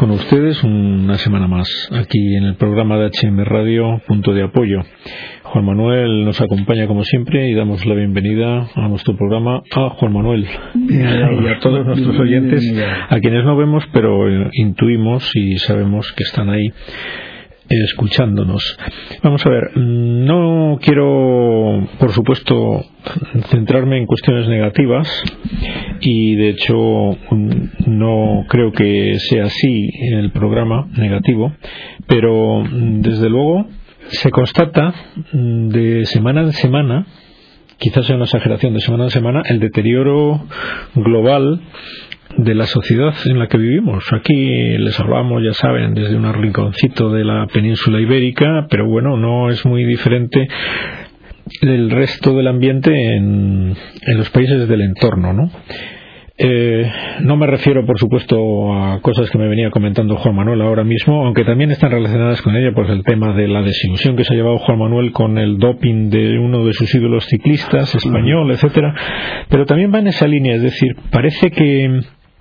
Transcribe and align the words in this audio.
con 0.00 0.12
ustedes 0.12 0.64
una 0.64 1.18
semana 1.18 1.46
más 1.46 1.68
aquí 1.92 2.34
en 2.34 2.44
el 2.44 2.56
programa 2.56 2.96
de 2.96 3.10
HM 3.10 3.44
Radio 3.44 4.00
Punto 4.06 4.32
de 4.32 4.44
Apoyo. 4.44 4.80
Juan 5.42 5.66
Manuel 5.66 6.24
nos 6.24 6.40
acompaña 6.40 6.86
como 6.86 7.04
siempre 7.04 7.50
y 7.50 7.54
damos 7.54 7.84
la 7.84 7.94
bienvenida 7.94 8.66
a 8.76 8.88
nuestro 8.88 9.14
programa 9.14 9.60
a 9.70 9.90
Juan 9.90 10.14
Manuel. 10.14 10.46
Y 10.88 11.48
a 11.48 11.58
todos 11.60 11.84
nuestros 11.84 12.18
oyentes, 12.18 12.64
a 13.10 13.20
quienes 13.20 13.44
no 13.44 13.58
vemos 13.58 13.84
pero 13.92 14.26
intuimos 14.52 15.30
y 15.36 15.58
sabemos 15.58 16.10
que 16.16 16.24
están 16.24 16.48
ahí 16.48 16.72
escuchándonos. 17.70 18.76
Vamos 19.22 19.44
a 19.46 19.50
ver, 19.50 19.76
no 19.76 20.78
quiero, 20.82 21.86
por 21.98 22.12
supuesto, 22.12 22.84
centrarme 23.48 23.98
en 23.98 24.06
cuestiones 24.06 24.48
negativas 24.48 25.08
y 26.00 26.34
de 26.34 26.48
hecho 26.50 26.74
no 27.86 28.44
creo 28.48 28.72
que 28.72 29.18
sea 29.18 29.44
así 29.44 29.90
en 29.94 30.18
el 30.18 30.32
programa 30.32 30.88
negativo, 30.96 31.52
pero 32.06 32.64
desde 32.72 33.28
luego 33.28 33.66
se 34.08 34.30
constata 34.30 34.92
de 35.32 36.04
semana 36.06 36.40
en 36.42 36.52
semana 36.52 37.06
quizás 37.78 38.06
sea 38.06 38.16
una 38.16 38.26
exageración 38.26 38.74
de 38.74 38.80
semana 38.80 39.06
a 39.06 39.10
semana, 39.10 39.42
el 39.46 39.58
deterioro 39.58 40.44
global 40.94 41.62
de 42.36 42.54
la 42.54 42.66
sociedad 42.66 43.14
en 43.26 43.38
la 43.38 43.48
que 43.48 43.58
vivimos. 43.58 44.04
Aquí 44.12 44.78
les 44.78 44.98
hablamos, 45.00 45.42
ya 45.42 45.52
saben, 45.52 45.94
desde 45.94 46.16
un 46.16 46.32
rinconcito 46.32 47.10
de 47.10 47.24
la 47.24 47.46
península 47.46 48.00
ibérica, 48.00 48.66
pero 48.70 48.86
bueno, 48.86 49.16
no 49.16 49.50
es 49.50 49.64
muy 49.66 49.84
diferente 49.84 50.48
del 51.62 51.90
resto 51.90 52.36
del 52.36 52.46
ambiente 52.46 52.92
en, 53.16 53.74
en 54.06 54.16
los 54.16 54.30
países 54.30 54.68
del 54.68 54.82
entorno, 54.82 55.32
¿no? 55.32 55.50
Eh, 56.42 56.90
no 57.20 57.36
me 57.36 57.46
refiero, 57.46 57.84
por 57.84 57.98
supuesto, 57.98 58.72
a 58.72 59.02
cosas 59.02 59.28
que 59.28 59.36
me 59.36 59.46
venía 59.46 59.70
comentando 59.70 60.16
Juan 60.16 60.34
Manuel 60.34 60.62
ahora 60.62 60.84
mismo, 60.84 61.26
aunque 61.26 61.44
también 61.44 61.70
están 61.70 61.90
relacionadas 61.90 62.40
con 62.40 62.56
ella, 62.56 62.72
pues 62.74 62.88
el 62.88 63.04
tema 63.04 63.34
de 63.34 63.46
la 63.46 63.60
desilusión 63.60 64.16
que 64.16 64.24
se 64.24 64.32
ha 64.32 64.36
llevado 64.36 64.56
Juan 64.56 64.78
Manuel 64.78 65.12
con 65.12 65.36
el 65.36 65.58
doping 65.58 66.08
de 66.08 66.38
uno 66.38 66.64
de 66.64 66.72
sus 66.72 66.94
ídolos 66.94 67.26
ciclistas, 67.26 67.94
español, 67.94 68.50
etcétera. 68.52 68.94
Pero 69.50 69.66
también 69.66 69.92
va 69.92 69.98
en 69.98 70.06
esa 70.06 70.26
línea, 70.26 70.54
es 70.54 70.62
decir, 70.62 70.96
parece 71.10 71.50
que 71.50 72.00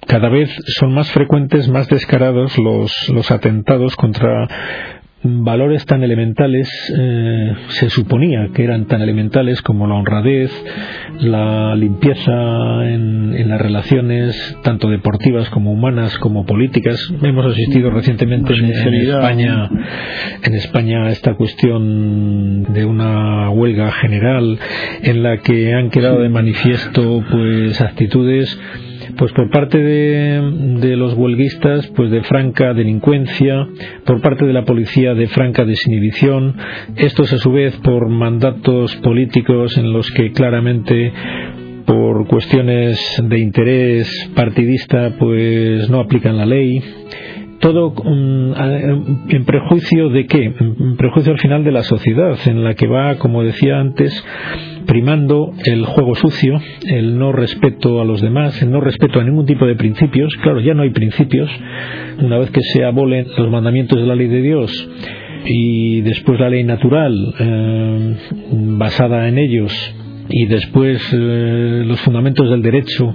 cada 0.10 0.28
vez 0.28 0.50
son 0.80 0.92
más 0.92 1.12
frecuentes, 1.12 1.70
más 1.70 1.88
descarados 1.88 2.58
los, 2.58 2.92
los 3.10 3.30
atentados 3.30 3.96
contra 3.96 4.48
valores 5.22 5.86
tan 5.86 6.02
elementales, 6.02 6.68
eh, 6.98 7.54
se 7.68 7.92
suponía 7.92 8.50
que 8.54 8.64
eran 8.64 8.86
tan 8.86 9.02
elementales 9.02 9.62
como 9.62 9.86
la 9.86 9.96
honradez, 9.96 10.52
la 11.20 11.76
limpieza 11.76 12.32
en, 12.88 13.36
en, 13.36 13.50
las 13.50 13.62
relaciones, 13.62 14.58
tanto 14.64 14.90
deportivas 14.90 15.50
como 15.52 15.74
humanas 15.74 16.18
como 16.18 16.46
políticas. 16.46 17.00
Hemos 17.22 17.46
asistido 17.46 17.92
recientemente 17.92 18.54
en, 18.54 18.66
en, 18.66 18.94
España, 18.96 19.70
en 20.42 20.54
España 20.56 21.04
a 21.04 21.10
esta 21.12 21.36
cuestión 21.36 22.74
de 22.74 22.86
una 22.86 23.52
huelga 23.52 23.92
general 23.92 24.58
en 25.04 25.22
la 25.22 25.38
que 25.38 25.74
han 25.76 25.92
quedado 25.92 26.22
de 26.22 26.30
manifiesto 26.30 27.24
pues 27.30 27.80
actitudes 27.80 28.58
pues 29.20 29.34
por 29.34 29.50
parte 29.50 29.78
de, 29.78 30.78
de, 30.80 30.96
los 30.96 31.14
huelguistas, 31.14 31.88
pues 31.96 32.10
de 32.10 32.24
franca 32.24 32.74
delincuencia, 32.74 33.68
por 34.06 34.22
parte 34.22 34.46
de 34.46 34.54
la 34.54 34.64
policía 34.64 35.14
de 35.14 35.28
franca 35.28 35.66
desinhibición, 35.66 36.56
estos 36.96 37.34
a 37.34 37.38
su 37.38 37.52
vez 37.52 37.76
por 37.84 38.08
mandatos 38.08 38.96
políticos 38.98 39.78
en 39.78 39.92
los 39.92 40.10
que 40.12 40.32
claramente 40.32 41.12
por 41.86 42.28
cuestiones 42.28 42.98
de 43.22 43.40
interés 43.40 44.32
partidista 44.36 45.16
pues 45.20 45.90
no 45.90 46.00
aplican 46.00 46.38
la 46.38 46.46
ley 46.46 46.82
todo 47.60 47.94
en 48.06 49.46
prejuicio 49.46 50.10
de 50.10 50.26
qué? 50.26 50.54
En 50.60 50.98
prejuicio 50.98 51.34
al 51.34 51.40
final 51.40 51.64
de 51.64 51.72
la 51.72 51.84
sociedad, 51.84 52.38
en 52.46 52.64
la 52.64 52.74
que 52.74 52.88
va, 52.88 53.16
como 53.16 53.44
decía 53.44 53.80
antes, 53.80 54.12
primando 54.86 55.52
el 55.66 55.86
juego 55.86 56.16
sucio, 56.16 56.60
el 56.88 57.18
no 57.18 57.32
respeto 57.32 58.02
a 58.02 58.06
los 58.06 58.22
demás, 58.22 58.62
el 58.62 58.72
no 58.72 58.82
respeto 58.82 59.20
a 59.20 59.24
ningún 59.24 59.46
tipo 59.46 59.66
de 59.66 59.76
principios. 59.76 60.34
Claro, 60.42 60.60
ya 60.62 60.74
no 60.74 60.84
hay 60.84 60.92
principios. 60.92 61.50
Una 62.20 62.38
vez 62.40 62.52
que 62.52 62.62
se 62.62 62.84
abolen 62.84 63.28
los 63.38 63.50
mandamientos 63.50 64.00
de 64.00 64.08
la 64.08 64.16
ley 64.16 64.28
de 64.28 64.42
Dios 64.42 64.90
y 65.46 66.02
después 66.02 66.40
la 66.40 66.50
ley 66.50 66.64
natural 66.64 67.14
eh, 67.40 68.16
basada 68.78 69.28
en 69.28 69.38
ellos 69.38 69.96
y 70.30 70.46
después 70.46 71.02
eh, 71.12 71.84
los 71.86 72.00
fundamentos 72.02 72.50
del 72.50 72.62
derecho 72.62 73.14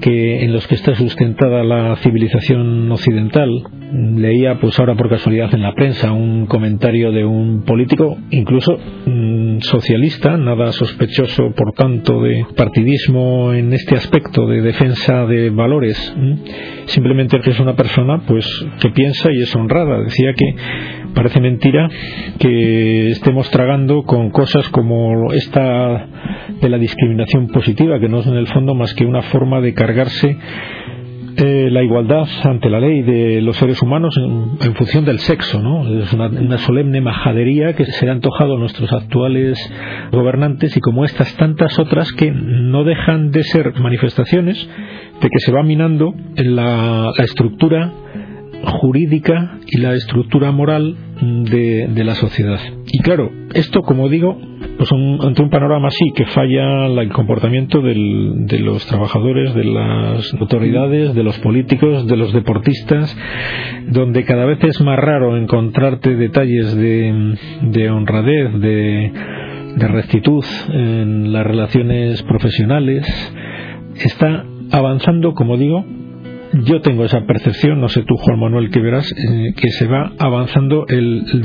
que 0.00 0.44
en 0.44 0.52
los 0.52 0.66
que 0.66 0.76
está 0.76 0.94
sustentada 0.94 1.64
la 1.64 1.96
civilización 1.96 2.90
occidental. 2.90 3.50
Leía 3.92 4.58
pues 4.60 4.78
ahora 4.80 4.96
por 4.96 5.08
casualidad 5.08 5.54
en 5.54 5.62
la 5.62 5.72
prensa 5.72 6.10
un 6.10 6.46
comentario 6.46 7.12
de 7.12 7.24
un 7.24 7.62
político 7.62 8.16
incluso 8.30 8.76
mm, 9.06 9.58
socialista 9.60 10.36
nada 10.36 10.72
sospechoso 10.72 11.52
por 11.52 11.72
tanto 11.74 12.20
de 12.22 12.44
partidismo 12.56 13.52
en 13.52 13.72
este 13.72 13.94
aspecto 13.94 14.46
de 14.46 14.62
defensa 14.62 15.26
de 15.26 15.50
valores 15.50 16.12
simplemente 16.86 17.40
que 17.40 17.50
es 17.50 17.60
una 17.60 17.76
persona 17.76 18.22
pues 18.26 18.46
que 18.80 18.90
piensa 18.90 19.30
y 19.32 19.42
es 19.42 19.54
honrada. 19.54 20.02
Decía 20.02 20.32
que 20.34 20.54
parece 21.14 21.40
mentira 21.40 21.88
que 22.38 23.10
estemos 23.10 23.50
tragando 23.50 24.02
con 24.02 24.30
cosas 24.30 24.68
como 24.70 25.32
esta 25.32 26.06
de 26.60 26.68
la 26.68 26.78
discriminación 26.78 27.48
positiva 27.48 27.98
que 28.00 28.08
no 28.08 28.20
es 28.20 28.26
en 28.26 28.34
el 28.34 28.46
fondo 28.48 28.74
más 28.74 28.94
que 28.94 29.04
una 29.04 29.22
forma 29.22 29.60
de 29.60 29.74
cargarse 29.74 30.36
eh, 31.36 31.68
la 31.68 31.82
igualdad 31.82 32.28
ante 32.44 32.70
la 32.70 32.78
ley 32.78 33.02
de 33.02 33.40
los 33.40 33.56
seres 33.56 33.82
humanos 33.82 34.16
en, 34.16 34.74
función 34.76 35.04
del 35.04 35.18
sexo, 35.18 35.60
¿no? 35.60 35.84
Es 36.00 36.12
una, 36.12 36.58
solemne 36.58 37.00
majadería 37.00 37.74
que 37.74 37.86
se 37.86 38.08
ha 38.08 38.12
antojado 38.12 38.54
a 38.54 38.58
nuestros 38.58 38.92
actuales 38.92 39.58
gobernantes 40.12 40.76
y 40.76 40.80
como 40.80 41.04
estas 41.04 41.36
tantas 41.36 41.76
otras 41.80 42.12
que 42.12 42.30
no 42.30 42.84
dejan 42.84 43.32
de 43.32 43.42
ser 43.42 43.72
manifestaciones 43.80 44.68
de 45.20 45.28
que 45.28 45.38
se 45.40 45.50
va 45.50 45.64
minando 45.64 46.14
la, 46.36 47.10
la 47.16 47.24
estructura 47.24 47.92
jurídica 48.64 49.58
y 49.66 49.80
la 49.80 49.94
estructura 49.94 50.52
moral 50.52 50.96
de, 51.20 52.04
la 52.04 52.14
sociedad. 52.14 52.60
Y 52.92 52.98
claro, 52.98 53.30
esto, 53.54 53.82
como 53.82 54.08
digo, 54.08 54.38
pues 54.76 54.90
un, 54.92 55.18
ante 55.22 55.42
un 55.42 55.50
panorama 55.50 55.88
así 55.88 56.12
que 56.14 56.26
falla 56.26 56.86
el 56.86 57.12
comportamiento 57.12 57.80
del, 57.80 58.46
de 58.46 58.58
los 58.58 58.86
trabajadores, 58.86 59.54
de 59.54 59.64
las 59.64 60.34
autoridades, 60.34 61.14
de 61.14 61.22
los 61.22 61.38
políticos, 61.38 62.06
de 62.06 62.16
los 62.16 62.32
deportistas, 62.32 63.16
donde 63.88 64.24
cada 64.24 64.44
vez 64.44 64.62
es 64.64 64.80
más 64.82 64.98
raro 64.98 65.36
encontrarte 65.36 66.14
detalles 66.14 66.76
de, 66.76 67.36
de 67.62 67.90
honradez, 67.90 68.60
de, 68.60 69.12
de 69.76 69.88
rectitud 69.88 70.44
en 70.72 71.32
las 71.32 71.46
relaciones 71.46 72.22
profesionales, 72.22 73.06
está 73.96 74.44
avanzando, 74.70 75.34
como 75.34 75.56
digo, 75.56 75.84
yo 76.64 76.80
tengo 76.80 77.04
esa 77.04 77.26
percepción, 77.26 77.80
no 77.80 77.88
sé 77.88 78.02
tú 78.02 78.16
Juan 78.16 78.38
Manuel 78.38 78.70
que 78.70 78.80
verás, 78.80 79.10
eh, 79.12 79.54
que 79.56 79.70
se 79.70 79.86
va 79.86 80.12
avanzando 80.18 80.86
el, 80.88 81.24
el 81.32 81.42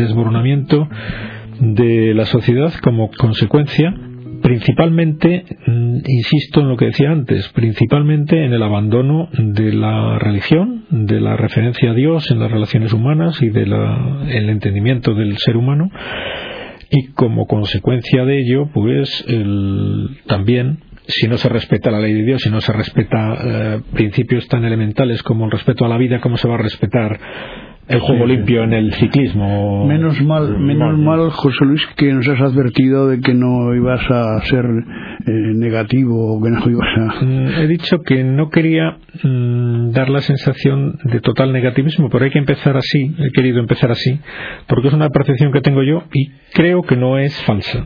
de 1.60 2.14
la 2.14 2.26
sociedad 2.26 2.74
como 2.82 3.10
consecuencia 3.12 3.94
principalmente, 4.42 5.44
mm, 5.68 5.98
insisto 6.08 6.62
en 6.62 6.70
lo 6.70 6.78
que 6.78 6.86
decía 6.86 7.12
antes, 7.12 7.50
principalmente 7.50 8.46
en 8.46 8.54
el 8.54 8.64
abandono 8.64 9.30
de 9.38 9.74
la 9.74 10.18
religión, 10.18 10.86
de 10.90 11.20
la 11.20 11.36
referencia 11.36 11.92
a 11.92 11.94
Dios 11.94 12.32
en 12.32 12.40
las 12.40 12.52
relaciones 12.52 12.94
humanas 12.94 13.42
y 13.42 13.50
del 13.50 13.74
entendimiento 14.50 15.14
del 15.14 15.38
ser 15.38 15.58
humano, 15.58 15.90
y 16.92 17.12
como 17.14 17.46
consecuencia 17.46 18.26
de 18.26 18.40
ello, 18.40 18.70
pues 18.74 19.24
el, 19.28 20.18
también 20.26 20.80
si 21.10 21.28
no 21.28 21.38
se 21.38 21.50
respeta 21.50 21.92
la 21.92 22.00
ley 22.00 22.14
de 22.14 22.24
Dios, 22.24 22.42
si 22.42 22.50
no 22.50 22.62
se 22.62 22.72
respeta 22.72 23.38
eh, 23.44 23.82
principios 23.94 24.48
tan 24.48 24.64
elementales 24.64 25.24
como 25.24 25.46
el 25.46 25.52
respeto 25.52 25.86
a 25.86 25.90
la 25.90 25.98
vida, 25.98 26.22
¿cómo 26.22 26.38
se 26.38 26.48
va 26.48 26.56
a 26.56 26.60
respetar 26.60 27.20
el 27.90 28.00
juego 28.00 28.26
sí, 28.28 28.32
limpio 28.36 28.64
en 28.64 28.74
el 28.74 28.94
ciclismo. 28.94 29.86
Menos 29.86 30.22
mal, 30.22 30.60
menos 30.60 30.98
mal, 30.98 31.30
José 31.32 31.66
Luis, 31.66 31.86
que 31.98 32.14
nos 32.14 32.28
has 32.28 32.40
advertido 32.42 33.08
de 33.08 33.20
que 33.20 33.34
no 33.34 33.74
ibas 33.76 34.00
a 34.12 34.40
ser 34.46 34.64
eh, 34.66 35.32
negativo 35.56 36.36
o 36.38 36.42
que 36.44 36.50
no 36.52 36.60
ibas 36.70 36.88
a. 36.98 37.26
Mm, 37.26 37.48
he 37.64 37.68
dicho 37.68 37.98
que 38.06 38.24
no 38.24 38.50
quería 38.50 38.98
mm, 39.24 39.90
dar 39.92 40.10
la 40.10 40.22
sensación 40.22 40.98
de 41.04 41.20
total 41.20 41.52
negativismo, 41.52 42.10
pero 42.10 42.26
hay 42.26 42.32
que 42.32 42.40
empezar 42.40 42.78
así, 42.78 43.16
he 43.18 43.32
querido 43.32 43.60
empezar 43.60 43.90
así, 43.92 44.20
porque 44.68 44.90
es 44.90 44.94
una 44.94 45.10
percepción 45.10 45.52
que 45.52 45.62
tengo 45.62 45.82
yo 45.82 46.04
y 46.14 46.30
creo 46.54 46.84
que 46.84 46.96
no 46.96 47.18
es 47.18 47.36
falsa. 47.44 47.86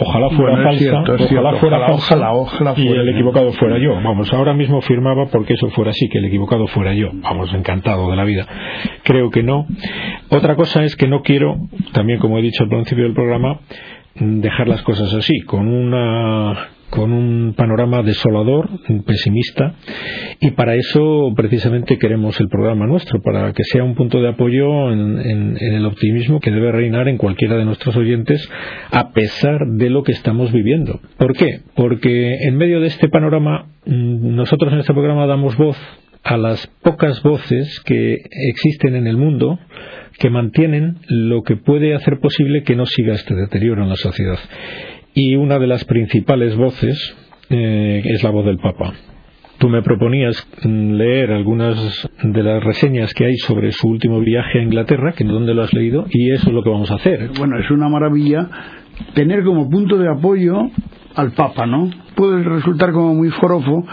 Ojalá 0.00 0.30
fuera 0.30 0.52
Bueno, 0.52 0.62
falsa, 0.70 0.78
cierto, 0.78 1.00
ojalá 1.12 1.28
cierto. 1.28 1.56
fuera 1.58 1.76
Ojalá, 1.76 1.86
falsa 1.88 2.14
ojalá, 2.16 2.32
ojalá 2.32 2.74
y 2.76 2.86
fuera. 2.86 3.02
el 3.02 3.08
equivocado 3.10 3.52
fuera 3.52 3.78
yo. 3.78 3.94
Vamos, 4.02 4.32
ahora 4.32 4.54
mismo 4.54 4.80
firmaba 4.80 5.26
porque 5.26 5.52
eso 5.52 5.68
fuera 5.70 5.90
así, 5.90 6.08
que 6.08 6.18
el 6.18 6.24
equivocado 6.24 6.66
fuera 6.68 6.94
yo. 6.94 7.10
Vamos, 7.12 7.52
encantado 7.54 8.10
de 8.10 8.16
la 8.16 8.24
vida. 8.24 8.46
Creo 9.04 9.17
que 9.30 9.42
no. 9.42 9.66
Otra 10.28 10.56
cosa 10.56 10.84
es 10.84 10.96
que 10.96 11.08
no 11.08 11.22
quiero, 11.22 11.56
también 11.92 12.18
como 12.18 12.38
he 12.38 12.42
dicho 12.42 12.62
al 12.62 12.70
principio 12.70 13.04
del 13.04 13.14
programa, 13.14 13.60
dejar 14.14 14.68
las 14.68 14.82
cosas 14.82 15.12
así, 15.14 15.40
con 15.40 15.68
una 15.68 16.68
con 16.90 17.12
un 17.12 17.54
panorama 17.54 18.02
desolador, 18.02 18.68
pesimista, 19.04 19.74
y 20.40 20.52
para 20.52 20.74
eso 20.74 21.32
precisamente 21.36 21.98
queremos 21.98 22.40
el 22.40 22.48
programa 22.48 22.86
nuestro, 22.86 23.20
para 23.20 23.52
que 23.52 23.62
sea 23.64 23.84
un 23.84 23.94
punto 23.94 24.20
de 24.20 24.28
apoyo 24.28 24.90
en, 24.90 25.56
el 25.60 25.84
optimismo 25.84 26.40
que 26.40 26.50
debe 26.50 26.72
reinar 26.72 27.08
en 27.08 27.18
cualquiera 27.18 27.56
de 27.56 27.64
nuestros 27.64 27.96
oyentes, 27.96 28.48
a 28.90 29.10
pesar 29.10 29.66
de 29.66 29.90
lo 29.90 30.02
que 30.02 30.12
estamos 30.12 30.52
viviendo. 30.52 31.00
¿Por 31.18 31.36
qué? 31.36 31.60
Porque 31.74 32.38
en 32.40 32.56
medio 32.56 32.80
de 32.80 32.86
este 32.86 33.08
panorama, 33.08 33.66
mm, 33.84 34.34
nosotros 34.34 34.72
en 34.72 34.80
este 34.80 34.94
programa 34.94 35.26
damos 35.26 35.56
voz 35.56 35.76
a 36.24 36.36
las 36.36 36.66
pocas 36.82 37.22
voces 37.22 37.80
que 37.80 38.16
existen 38.48 38.96
en 38.96 39.06
el 39.06 39.16
mundo 39.16 39.58
que 40.18 40.30
mantienen 40.30 40.98
lo 41.08 41.42
que 41.42 41.56
puede 41.56 41.94
hacer 41.94 42.18
posible 42.20 42.64
que 42.64 42.76
no 42.76 42.86
siga 42.86 43.14
este 43.14 43.34
deterioro 43.34 43.82
en 43.82 43.88
la 43.88 43.96
sociedad 43.96 44.38
y 45.14 45.34
una 45.36 45.58
de 45.58 45.66
las 45.66 45.84
principales 45.84 46.56
voces 46.56 47.16
eh, 47.50 48.02
es 48.04 48.22
la 48.22 48.30
voz 48.30 48.44
del 48.44 48.58
Papa. 48.58 48.92
Tú 49.58 49.68
me 49.68 49.82
proponías 49.82 50.46
mm, 50.62 50.92
leer 50.92 51.32
algunas 51.32 52.08
de 52.22 52.42
las 52.42 52.62
reseñas 52.62 53.12
que 53.14 53.24
hay 53.24 53.36
sobre 53.38 53.72
su 53.72 53.88
último 53.88 54.20
viaje 54.20 54.60
a 54.60 54.62
Inglaterra, 54.62 55.12
que 55.12 55.24
dónde 55.24 55.54
lo 55.54 55.62
has 55.62 55.72
leído, 55.72 56.06
y 56.10 56.30
eso 56.30 56.48
es 56.48 56.54
lo 56.54 56.62
que 56.62 56.70
vamos 56.70 56.90
a 56.92 56.96
hacer. 56.96 57.30
Bueno, 57.36 57.58
es 57.58 57.68
una 57.70 57.88
maravilla 57.88 58.48
tener 59.14 59.42
como 59.42 59.68
punto 59.68 59.98
de 59.98 60.08
apoyo 60.08 60.70
al 61.18 61.32
Papa, 61.32 61.66
¿no? 61.66 61.90
Puede 62.14 62.44
resultar 62.44 62.92
como 62.92 63.12
muy 63.12 63.30
forofo 63.30 63.84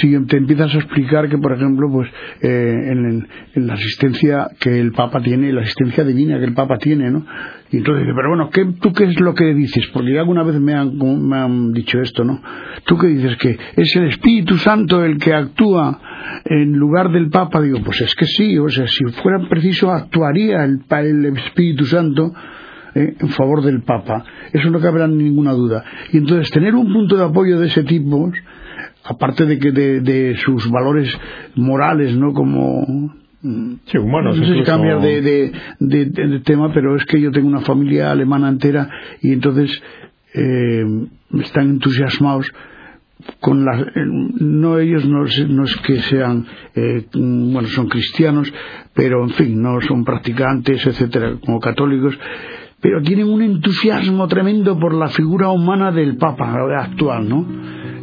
si 0.00 0.16
te 0.26 0.36
empiezas 0.36 0.72
a 0.72 0.78
explicar 0.78 1.28
que, 1.28 1.36
por 1.36 1.52
ejemplo, 1.52 1.88
pues 1.90 2.08
eh, 2.40 2.72
en, 2.92 3.26
la 3.66 3.74
asistencia 3.74 4.48
que 4.60 4.78
el 4.78 4.92
Papa 4.92 5.20
tiene, 5.20 5.52
la 5.52 5.62
asistencia 5.62 6.04
divina 6.04 6.38
que 6.38 6.44
el 6.44 6.54
Papa 6.54 6.78
tiene, 6.78 7.10
¿no? 7.10 7.26
Y 7.72 7.78
entonces, 7.78 8.06
pero 8.14 8.28
bueno, 8.28 8.48
¿qué, 8.50 8.64
¿tú 8.80 8.92
qué 8.92 9.04
es 9.04 9.18
lo 9.18 9.34
que 9.34 9.54
dices? 9.54 9.88
Porque 9.92 10.16
alguna 10.16 10.44
vez 10.44 10.60
me 10.60 10.72
han, 10.74 10.96
me 10.96 11.36
han 11.36 11.72
dicho 11.72 12.00
esto, 12.00 12.22
¿no? 12.22 12.40
¿Tú 12.84 12.96
qué 12.96 13.08
dices? 13.08 13.36
Que 13.38 13.58
es 13.76 13.96
el 13.96 14.06
Espíritu 14.06 14.56
Santo 14.58 15.04
el 15.04 15.18
que 15.18 15.34
actúa 15.34 15.98
en 16.44 16.74
lugar 16.74 17.10
del 17.10 17.28
Papa. 17.28 17.60
Digo, 17.60 17.80
pues 17.84 18.02
es 18.02 18.14
que 18.14 18.26
sí, 18.26 18.56
o 18.56 18.68
sea, 18.68 18.86
si 18.86 19.04
fuera 19.20 19.48
preciso, 19.48 19.90
actuaría 19.90 20.64
el, 20.64 20.84
el 20.88 21.36
Espíritu 21.36 21.86
Santo 21.86 22.32
¿eh? 22.94 23.14
en 23.18 23.28
favor 23.30 23.62
del 23.62 23.82
Papa. 23.82 24.24
Eso 24.52 24.70
no 24.70 24.80
cabe 24.80 25.06
ninguna 25.08 25.52
duda. 25.52 25.84
Y 26.12 26.18
entonces 26.18 26.50
tener 26.50 26.74
un 26.74 26.92
punto 26.92 27.16
de 27.16 27.24
apoyo 27.24 27.58
de 27.58 27.68
ese 27.68 27.82
tipo, 27.84 28.30
aparte 29.04 29.46
de 29.46 29.58
que 29.58 29.72
de, 29.72 30.36
sus 30.36 30.70
valores 30.70 31.12
morales, 31.54 32.16
¿no? 32.16 32.32
Como 32.32 33.12
Sí, 33.86 33.98
humanos. 33.98 34.38
No 34.38 34.46
sé 34.46 34.54
si 34.54 34.62
cambiar 34.62 35.00
de, 35.00 35.52
de, 35.80 36.40
tema, 36.44 36.72
pero 36.72 36.94
es 36.94 37.04
que 37.06 37.20
yo 37.20 37.32
tengo 37.32 37.48
una 37.48 37.62
familia 37.62 38.12
alemana 38.12 38.48
entera 38.48 38.88
y 39.20 39.32
entonces 39.32 39.82
eh, 40.32 40.84
están 41.40 41.70
entusiasmados 41.70 42.46
con 43.40 43.64
las 43.64 43.84
no 43.94 44.78
ellos 44.78 45.06
no, 45.06 45.24
no 45.48 45.64
es 45.64 45.76
que 45.76 46.00
sean 46.02 46.46
eh, 46.74 47.06
bueno 47.12 47.68
son 47.68 47.88
cristianos 47.88 48.52
pero 48.94 49.22
en 49.22 49.30
fin 49.30 49.62
no 49.62 49.80
son 49.80 50.04
practicantes 50.04 50.84
etcétera 50.84 51.36
como 51.44 51.60
católicos 51.60 52.18
pero 52.82 53.00
tienen 53.00 53.28
un 53.28 53.40
entusiasmo 53.42 54.26
tremendo 54.26 54.76
por 54.76 54.92
la 54.92 55.06
figura 55.06 55.50
humana 55.50 55.92
del 55.92 56.16
Papa 56.16 56.52
actual, 56.80 57.28
¿no? 57.28 57.46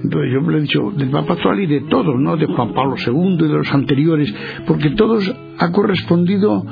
Entonces 0.02 0.32
yo 0.32 0.50
le 0.50 0.58
he 0.58 0.62
dicho 0.62 0.92
del 0.96 1.10
Papa 1.10 1.34
actual 1.34 1.60
y 1.60 1.68
de 1.68 1.82
todos, 1.82 2.16
¿no? 2.18 2.38
De 2.38 2.46
Juan 2.46 2.74
Pablo 2.74 2.96
II 2.98 3.36
y 3.40 3.48
de 3.50 3.58
los 3.58 3.74
anteriores, 3.74 4.34
porque 4.66 4.92
todos 4.92 5.30
ha 5.60 5.72
correspondido 5.74 6.64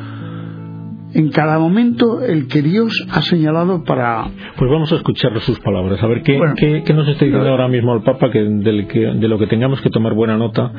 en 1.13 1.29
cada 1.31 1.59
momento 1.59 2.21
el 2.23 2.47
que 2.47 2.61
Dios 2.61 2.93
ha 3.11 3.21
señalado 3.21 3.83
para... 3.83 4.29
Pues 4.57 4.71
vamos 4.71 4.89
a 4.93 4.95
escuchar 4.95 5.37
sus 5.41 5.59
palabras, 5.59 6.01
a 6.01 6.07
ver 6.07 6.21
qué, 6.21 6.39
qué, 6.85 6.93
nos 6.93 7.09
está 7.09 7.25
diciendo 7.25 7.49
ahora 7.49 7.67
mismo 7.67 7.93
el 7.93 8.03
Papa, 8.03 8.31
que, 8.31 8.39
de 8.39 9.27
lo 9.27 9.37
que 9.37 9.47
tengamos 9.47 9.81
que 9.81 9.89
tomar 9.89 10.13
buena 10.13 10.37
nota 10.37 10.71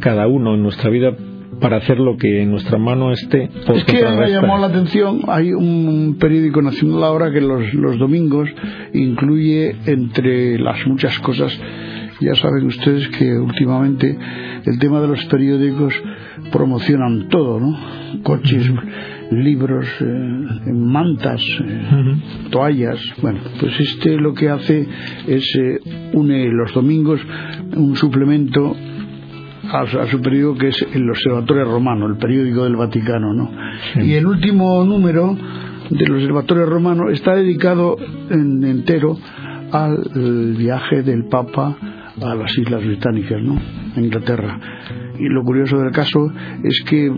cada 0.00 0.26
uno 0.26 0.54
en 0.54 0.62
nuestra 0.62 0.90
vida 0.90 1.14
para 1.60 1.78
hacer 1.78 1.98
lo 1.98 2.16
que 2.16 2.42
en 2.42 2.50
nuestra 2.50 2.78
mano 2.78 3.10
esté. 3.12 3.50
Es 3.74 3.84
que 3.84 4.04
me 4.04 4.30
llamó 4.30 4.58
la 4.58 4.66
atención, 4.66 5.22
hay 5.28 5.52
un 5.52 6.16
periódico 6.18 6.62
nacional 6.62 7.04
ahora 7.04 7.32
que 7.32 7.40
los, 7.40 7.74
los 7.74 7.98
domingos 7.98 8.48
incluye 8.92 9.76
entre 9.86 10.58
las 10.58 10.86
muchas 10.86 11.18
cosas, 11.20 11.58
ya 12.20 12.34
saben 12.34 12.66
ustedes 12.66 13.08
que 13.08 13.32
últimamente 13.32 14.16
el 14.64 14.78
tema 14.78 15.00
de 15.00 15.08
los 15.08 15.24
periódicos 15.26 15.94
promocionan 16.52 17.28
todo, 17.28 17.60
¿no? 17.60 17.76
Coches, 18.22 18.70
libros, 19.30 19.86
eh, 20.00 20.72
mantas, 20.72 21.42
eh, 21.42 22.16
toallas. 22.50 23.00
Bueno, 23.20 23.40
pues 23.60 23.78
este 23.80 24.16
lo 24.16 24.34
que 24.34 24.48
hace 24.48 24.86
es 25.26 25.44
eh, 25.56 25.80
une 26.12 26.48
los 26.50 26.72
domingos 26.72 27.20
un 27.76 27.96
suplemento 27.96 28.76
a, 29.72 30.06
su 30.06 30.20
periódico 30.20 30.58
que 30.58 30.68
es 30.68 30.86
el 30.92 31.08
Observatorio 31.08 31.64
Romano, 31.64 32.06
el 32.06 32.16
periódico 32.16 32.64
del 32.64 32.76
Vaticano, 32.76 33.32
¿no? 33.32 33.50
Y 34.02 34.14
el 34.14 34.26
último 34.26 34.84
número 34.84 35.36
del 35.90 36.12
Observatorio 36.12 36.66
Romano 36.66 37.10
está 37.10 37.34
dedicado 37.34 37.96
en, 38.30 38.64
entero 38.64 39.16
al 39.72 40.54
viaje 40.56 41.02
del 41.02 41.24
Papa 41.26 41.76
a 42.22 42.34
las 42.34 42.56
Islas 42.56 42.84
Británicas, 42.84 43.42
¿no? 43.42 43.60
A 43.96 44.00
Inglaterra. 44.00 44.60
Y 45.18 45.28
lo 45.28 45.42
curioso 45.42 45.78
del 45.78 45.92
caso 45.92 46.32
es 46.62 46.82
que 46.86 47.10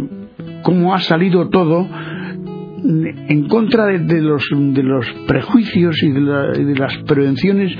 cómo 0.62 0.94
ha 0.94 1.00
salido 1.00 1.48
todo 1.48 1.86
en 2.84 3.48
contra 3.48 3.86
de, 3.86 4.20
los, 4.20 4.44
de 4.52 4.82
los 4.82 5.06
prejuicios 5.26 6.02
y 6.02 6.10
de 6.10 6.74
las 6.78 6.96
prevenciones 6.98 7.72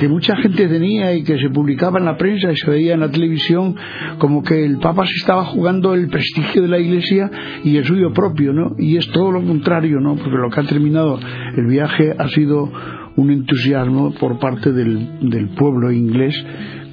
que 0.00 0.08
mucha 0.08 0.34
gente 0.36 0.66
tenía 0.66 1.12
y 1.12 1.22
que 1.22 1.38
se 1.38 1.50
publicaba 1.50 1.98
en 1.98 2.06
la 2.06 2.16
prensa 2.16 2.50
y 2.50 2.56
se 2.56 2.70
veía 2.70 2.94
en 2.94 3.00
la 3.00 3.10
televisión 3.10 3.76
como 4.16 4.42
que 4.42 4.64
el 4.64 4.78
Papa 4.78 5.04
se 5.04 5.12
estaba 5.12 5.44
jugando 5.44 5.92
el 5.92 6.08
prestigio 6.08 6.62
de 6.62 6.68
la 6.68 6.78
Iglesia 6.78 7.30
y 7.64 7.76
el 7.76 7.84
suyo 7.84 8.10
propio, 8.10 8.54
¿no? 8.54 8.76
Y 8.78 8.96
es 8.96 9.06
todo 9.10 9.30
lo 9.30 9.42
contrario, 9.44 10.00
¿no? 10.00 10.16
Porque 10.16 10.38
lo 10.38 10.48
que 10.48 10.60
ha 10.60 10.64
terminado 10.64 11.20
el 11.54 11.66
viaje 11.66 12.14
ha 12.16 12.28
sido 12.28 12.72
un 13.16 13.30
entusiasmo 13.30 14.14
por 14.14 14.38
parte 14.38 14.72
del, 14.72 15.18
del 15.28 15.50
pueblo 15.50 15.92
inglés 15.92 16.34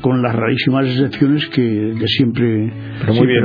con 0.02 0.22
las 0.22 0.36
rarísimas 0.36 0.86
excepciones 0.88 1.48
que, 1.48 1.94
siempre, 2.06 2.72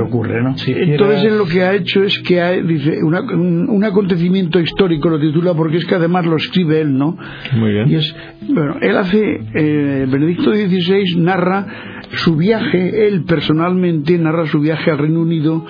ocurre. 0.04 0.42
¿no? 0.42 0.54
Entonces 0.66 1.24
él 1.24 1.38
lo 1.38 1.46
que 1.46 1.62
ha 1.62 1.74
hecho 1.74 2.02
es 2.02 2.18
que 2.20 2.40
ha, 2.40 2.52
dice 2.52 2.98
un, 3.02 3.84
acontecimiento 3.84 4.60
histórico 4.60 5.08
lo 5.08 5.20
titula 5.20 5.54
porque 5.54 5.78
es 5.78 5.84
que 5.84 5.94
además 5.94 6.26
lo 6.26 6.36
escribe 6.36 6.80
él, 6.80 6.96
¿no? 6.96 7.16
Muy 7.56 7.72
bien. 7.72 7.90
Y 7.90 7.94
es, 7.96 8.14
bueno, 8.48 8.76
él 8.80 8.96
hace, 8.96 9.40
eh, 9.54 10.06
Benedicto 10.08 10.52
XVI 10.54 11.16
narra 11.18 11.66
su 12.14 12.36
viaje, 12.36 13.08
él 13.08 13.24
personalmente 13.24 14.18
narra 14.18 14.46
su 14.46 14.60
viaje 14.60 14.90
al 14.90 14.98
Reino 14.98 15.20
Unido 15.20 15.64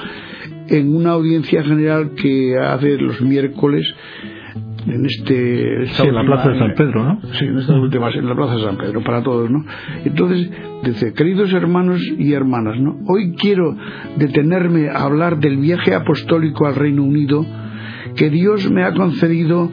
en 0.69 0.95
una 0.95 1.11
audiencia 1.11 1.63
general 1.63 2.13
que 2.15 2.57
hace 2.59 2.97
los 2.99 3.21
miércoles 3.21 3.87
en 4.87 5.07
este 5.07 5.85
en 5.85 6.15
la 6.15 6.25
plaza 6.25 6.51
de 6.51 6.59
San 6.59 6.75
Pedro, 6.75 7.05
¿no? 7.05 7.21
Sí, 7.39 7.45
en 7.45 7.59
estas 7.59 7.77
últimas, 7.77 8.15
en 8.15 8.27
la 8.27 8.35
plaza 8.35 8.55
de 8.55 8.63
San 8.63 8.77
Pedro, 8.77 9.03
para 9.03 9.23
todos, 9.23 9.51
¿no? 9.51 9.65
Entonces, 10.05 10.51
dice, 10.85 11.13
queridos 11.15 11.53
hermanos 11.53 12.01
y 12.19 12.33
hermanas, 12.33 12.79
¿no? 12.81 12.99
Hoy 13.09 13.35
quiero 13.37 13.77
detenerme 14.17 14.89
a 14.89 15.05
hablar 15.05 15.39
del 15.39 15.59
viaje 15.59 15.95
apostólico 15.95 16.67
al 16.67 16.75
Reino 16.75 17.03
Unido 17.03 17.45
que 18.17 18.31
Dios 18.31 18.71
me 18.71 18.85
ha 18.85 18.93
concedido 18.93 19.71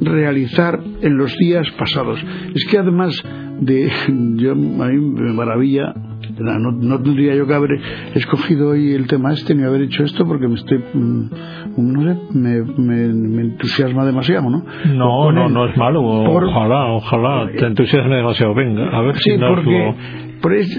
realizar 0.00 0.80
en 1.02 1.16
los 1.16 1.36
días 1.36 1.70
pasados. 1.72 2.18
Es 2.54 2.64
que 2.70 2.78
además 2.78 3.22
de, 3.60 3.90
yo, 4.36 4.52
a 4.52 4.54
mí 4.54 4.98
me 4.98 5.32
maravilla 5.32 5.94
no, 6.38 7.00
tendría 7.02 7.34
yo 7.34 7.46
que 7.46 7.54
haber 7.54 7.70
escogido 8.14 8.70
hoy 8.70 8.92
el 8.92 9.06
tema 9.06 9.32
este 9.32 9.54
ni 9.54 9.62
haber 9.62 9.82
hecho 9.82 10.04
esto 10.04 10.26
porque 10.26 10.48
me 10.48 10.54
estoy 10.54 10.78
mm, 10.78 11.30
no 11.76 12.02
sé 12.02 12.20
me, 12.32 12.62
me, 12.62 13.42
entusiasma 13.42 14.04
demasiado 14.04 14.50
no 14.50 14.64
no 14.94 15.32
no 15.32 15.48
no 15.48 15.66
es 15.66 15.76
malo 15.76 16.02
ojalá 16.02 16.86
ojalá 16.86 17.50
te 17.56 17.66
entusiasme 17.66 18.16
demasiado. 18.16 18.54
Venga 18.54 18.88
a 18.96 19.00
ver 19.02 19.16
si 19.18 19.36
no 19.36 19.48
porque 19.54 19.94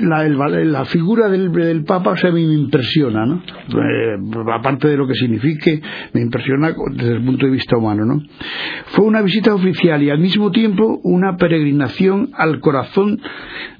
la, 0.02 0.28
la 0.28 0.86
figura 0.86 1.30
del, 1.30 1.84
Papa 1.86 2.12
o 2.12 2.28
a 2.28 2.32
mí 2.32 2.46
me 2.46 2.54
impresiona, 2.54 3.26
¿no? 3.26 3.42
Eh, 3.70 4.18
aparte 4.54 4.88
de 4.88 4.98
lo 4.98 5.08
que 5.08 5.16
signifique, 5.16 5.82
me 6.14 6.22
impresiona 6.22 6.74
desde 6.92 7.14
el 7.14 7.24
punto 7.24 7.46
de 7.46 7.52
vista 7.52 7.78
humano, 7.78 8.06
¿no? 8.06 8.22
Fue 8.88 9.06
una 9.06 9.22
visita 9.22 9.54
oficial 9.54 10.04
y 10.04 10.10
al 10.10 10.20
mismo 10.20 10.52
tiempo 10.52 11.00
una 11.04 11.38
peregrinación 11.38 12.30
al 12.34 12.60
corazón 12.60 13.20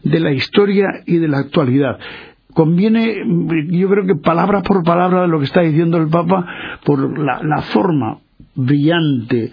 de 0.04 0.20
la 0.20 0.32
historia 0.32 0.88
y 1.06 1.18
de 1.18 1.28
la 1.28 1.40
actualidad 1.40 2.00
conviene, 2.56 3.18
yo 3.70 3.90
creo 3.90 4.06
que 4.06 4.16
palabra 4.16 4.62
por 4.62 4.84
palabra 4.84 5.28
lo 5.28 5.40
que 5.40 5.46
está 5.46 5.62
diciendo 5.62 5.98
el 5.98 6.08
Papa, 6.08 6.48
por 6.86 7.20
la, 7.20 7.62
forma 7.62 8.20
brillante 8.56 9.52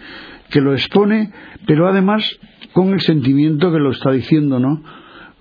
que 0.48 0.60
lo 0.60 0.72
expone, 0.72 1.32
pero 1.66 1.88
además 1.88 2.24
con 2.72 2.92
el 2.92 3.00
sentimiento 3.00 3.72
que 3.72 3.80
lo 3.80 3.90
está 3.90 4.12
diciendo, 4.12 4.60
¿no? 4.60 4.82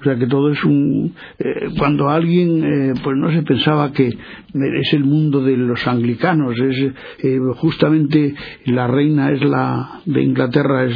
O 0.02 0.04
sea 0.04 0.16
que 0.16 0.26
todo 0.26 0.52
es 0.52 0.64
un. 0.64 1.14
Eh, 1.38 1.70
cuando 1.78 2.10
alguien, 2.10 2.64
eh, 2.64 2.94
pues 3.04 3.16
no 3.18 3.32
se 3.32 3.44
pensaba 3.44 3.92
que 3.92 4.08
es 4.08 4.94
el 4.94 5.04
mundo 5.04 5.44
de 5.44 5.56
los 5.56 5.86
anglicanos, 5.88 6.56
es 6.60 6.92
eh, 7.24 7.40
justamente 7.58 8.34
la 8.66 8.88
reina 8.88 9.32
es 9.32 9.44
la 9.44 10.02
de 10.06 10.24
Inglaterra 10.24 10.86
es 10.86 10.96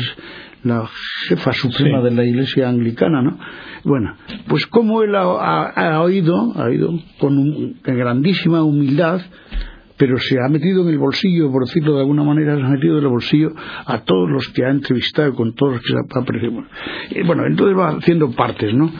la 0.64 0.90
jefa 1.28 1.54
suprema 1.54 2.02
de 2.02 2.12
la 2.12 2.26
Iglesia 2.26 2.68
anglicana, 2.68 3.22
¿no? 3.22 3.38
Bueno, 3.84 4.16
pues 4.48 4.66
como 4.66 5.04
él 5.04 5.14
ha, 5.16 6.02
oído, 6.02 6.54
ha 6.56 6.64
oído 6.64 6.92
con 7.20 7.76
grandísima 7.84 8.64
humildad 8.64 9.22
pero 9.98 10.18
se 10.18 10.38
ha 10.40 10.50
metido 10.50 10.84
en 10.84 10.90
el 10.90 10.98
bolsillo, 10.98 11.52
por 11.52 11.66
decirlo 11.66 11.96
de 11.96 12.02
alguna 12.02 12.24
manera, 12.24 12.56
se 12.56 12.64
ha 12.64 12.70
metido 12.70 12.98
en 12.98 13.04
el 13.04 13.10
bolsillo 13.10 13.54
a 13.86 14.00
todos 14.00 14.30
los 14.30 14.50
que 14.50 14.66
ha 14.66 14.70
entrevistado, 14.70 15.34
con 15.34 15.54
todos 15.54 15.74
los 15.74 15.82
que 15.82 15.94
se 15.94 15.98
ha 15.98 16.22
aparecido. 16.22 16.64
Bueno, 17.26 17.46
entonces 17.46 17.78
va 17.78 17.90
haciendo 17.98 18.32
partes, 18.32 18.74
¿no? 18.74 18.92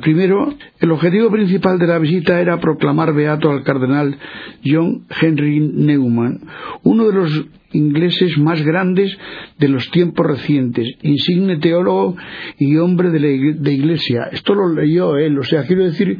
Primero, 0.00 0.54
el 0.80 0.90
objetivo 0.90 1.30
principal 1.30 1.78
de 1.78 1.86
la 1.86 1.98
visita 1.98 2.40
era 2.40 2.58
proclamar 2.58 3.14
beato 3.14 3.50
al 3.50 3.62
cardenal 3.62 4.16
John 4.64 5.04
Henry 5.20 5.60
Newman, 5.60 6.40
uno 6.82 7.06
de 7.06 7.12
los 7.14 7.46
ingleses 7.74 8.38
más 8.38 8.62
grandes 8.62 9.16
de 9.58 9.68
los 9.68 9.90
tiempos 9.90 10.26
recientes, 10.26 10.88
insigne 11.02 11.58
teólogo 11.58 12.16
y 12.58 12.76
hombre 12.76 13.10
de, 13.10 13.20
la 13.20 13.70
iglesia. 13.70 14.28
Esto 14.32 14.54
lo 14.54 14.72
leyó 14.72 15.16
él, 15.16 15.38
o 15.38 15.42
sea, 15.42 15.64
quiero 15.64 15.84
decir 15.84 16.18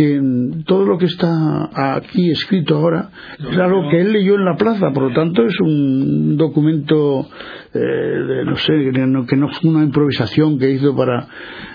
que 0.00 0.18
todo 0.64 0.86
lo 0.86 0.96
que 0.96 1.04
está 1.04 1.68
aquí 1.94 2.30
escrito 2.30 2.76
ahora 2.76 3.10
es 3.38 3.58
algo 3.58 3.90
que 3.90 4.00
él 4.00 4.12
leyó 4.12 4.36
en 4.36 4.46
la 4.46 4.56
plaza, 4.56 4.92
por 4.94 5.02
lo 5.02 5.12
tanto 5.12 5.44
es 5.44 5.60
un 5.60 6.38
documento, 6.38 7.28
eh, 7.74 8.44
no 8.46 8.56
sé, 8.56 8.72
que 8.94 9.06
no, 9.06 9.26
que 9.26 9.36
no 9.36 9.48
fue 9.48 9.70
una 9.70 9.84
improvisación 9.84 10.58
que 10.58 10.70
hizo 10.70 10.96
para 10.96 11.28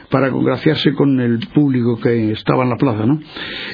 para 0.09 0.31
congraciarse 0.31 0.93
con 0.93 1.19
el 1.19 1.39
público 1.53 1.99
que 1.99 2.31
estaba 2.31 2.63
en 2.63 2.69
la 2.69 2.77
plaza. 2.77 3.05
¿no? 3.05 3.19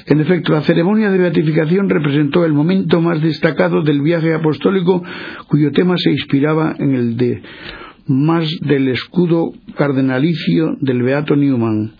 En 0.05 0.21
efecto, 0.21 0.53
la 0.53 0.61
ceremonia 0.61 1.11
de 1.11 1.17
beatificación 1.17 1.89
representó 1.89 2.45
el 2.45 2.53
momento 2.53 2.99
más 2.99 3.21
destacado 3.21 3.83
del 3.83 4.01
viaje 4.01 4.33
apostólico 4.33 5.03
cuyo 5.47 5.71
tema 5.71 5.95
se 5.97 6.09
inspiraba 6.11 6.73
en 6.79 6.95
el 6.95 7.17
de 7.17 7.41
más 8.07 8.49
del 8.61 8.87
escudo 8.87 9.51
cardenalicio 9.75 10.77
del 10.79 11.03
Beato 11.03 11.35
Newman. 11.35 11.91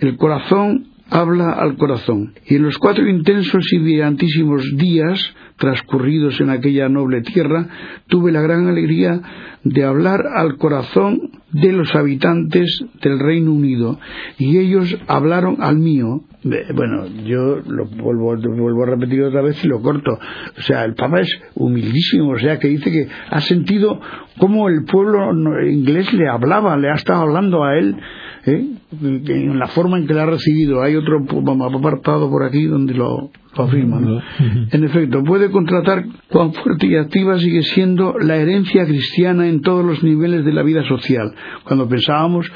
El 0.00 0.16
corazón 0.18 0.93
habla 1.10 1.52
al 1.52 1.76
corazón. 1.76 2.34
Y 2.46 2.56
en 2.56 2.62
los 2.62 2.78
cuatro 2.78 3.06
intensos 3.08 3.64
y 3.72 3.78
brillantísimos 3.78 4.62
días 4.76 5.34
transcurridos 5.56 6.40
en 6.40 6.50
aquella 6.50 6.88
noble 6.88 7.22
tierra, 7.22 7.68
tuve 8.08 8.32
la 8.32 8.40
gran 8.40 8.66
alegría 8.66 9.20
de 9.62 9.84
hablar 9.84 10.20
al 10.34 10.56
corazón 10.56 11.30
de 11.52 11.72
los 11.72 11.94
habitantes 11.94 12.84
del 13.00 13.20
Reino 13.20 13.52
Unido 13.52 13.98
y 14.36 14.58
ellos 14.58 14.98
hablaron 15.06 15.58
al 15.60 15.78
mío. 15.78 16.22
Bueno, 16.42 17.06
yo 17.24 17.60
lo 17.66 17.86
vuelvo, 17.86 18.36
vuelvo 18.36 18.82
a 18.82 18.90
repetir 18.90 19.22
otra 19.22 19.42
vez 19.42 19.64
y 19.64 19.68
lo 19.68 19.80
corto. 19.80 20.10
O 20.58 20.60
sea, 20.62 20.84
el 20.84 20.94
Papa 20.94 21.20
es 21.20 21.30
humildísimo, 21.54 22.32
o 22.32 22.38
sea, 22.38 22.58
que 22.58 22.68
dice 22.68 22.90
que 22.90 23.08
ha 23.30 23.40
sentido 23.40 24.00
cómo 24.38 24.68
el 24.68 24.84
pueblo 24.84 25.30
inglés 25.64 26.12
le 26.12 26.28
hablaba, 26.28 26.76
le 26.76 26.90
ha 26.90 26.94
estado 26.94 27.22
hablando 27.22 27.62
a 27.62 27.78
él 27.78 27.96
¿eh? 28.46 28.66
en 29.02 29.58
la 29.58 29.68
forma 29.68 29.98
en 29.98 30.06
que 30.06 30.14
la 30.14 30.24
ha 30.24 30.26
recibido. 30.26 30.82
Hay 30.82 30.96
otro 30.96 31.18
apartado 31.18 32.30
por 32.30 32.44
aquí 32.44 32.64
donde 32.64 32.94
lo, 32.94 33.30
afirma. 33.56 34.22
En 34.70 34.84
efecto, 34.84 35.22
puede 35.24 35.50
contratar 35.50 36.04
cuán 36.28 36.52
fuerte 36.52 36.86
y 36.86 36.96
activa 36.96 37.38
sigue 37.38 37.62
siendo 37.62 38.14
la 38.18 38.36
herencia 38.36 38.84
cristiana 38.86 39.48
en 39.48 39.60
todos 39.60 39.84
los 39.84 40.02
niveles 40.02 40.44
de 40.44 40.52
la 40.52 40.62
vida 40.62 40.82
social. 40.84 41.32
Cuando 41.64 41.88
pensábamos 41.88 42.50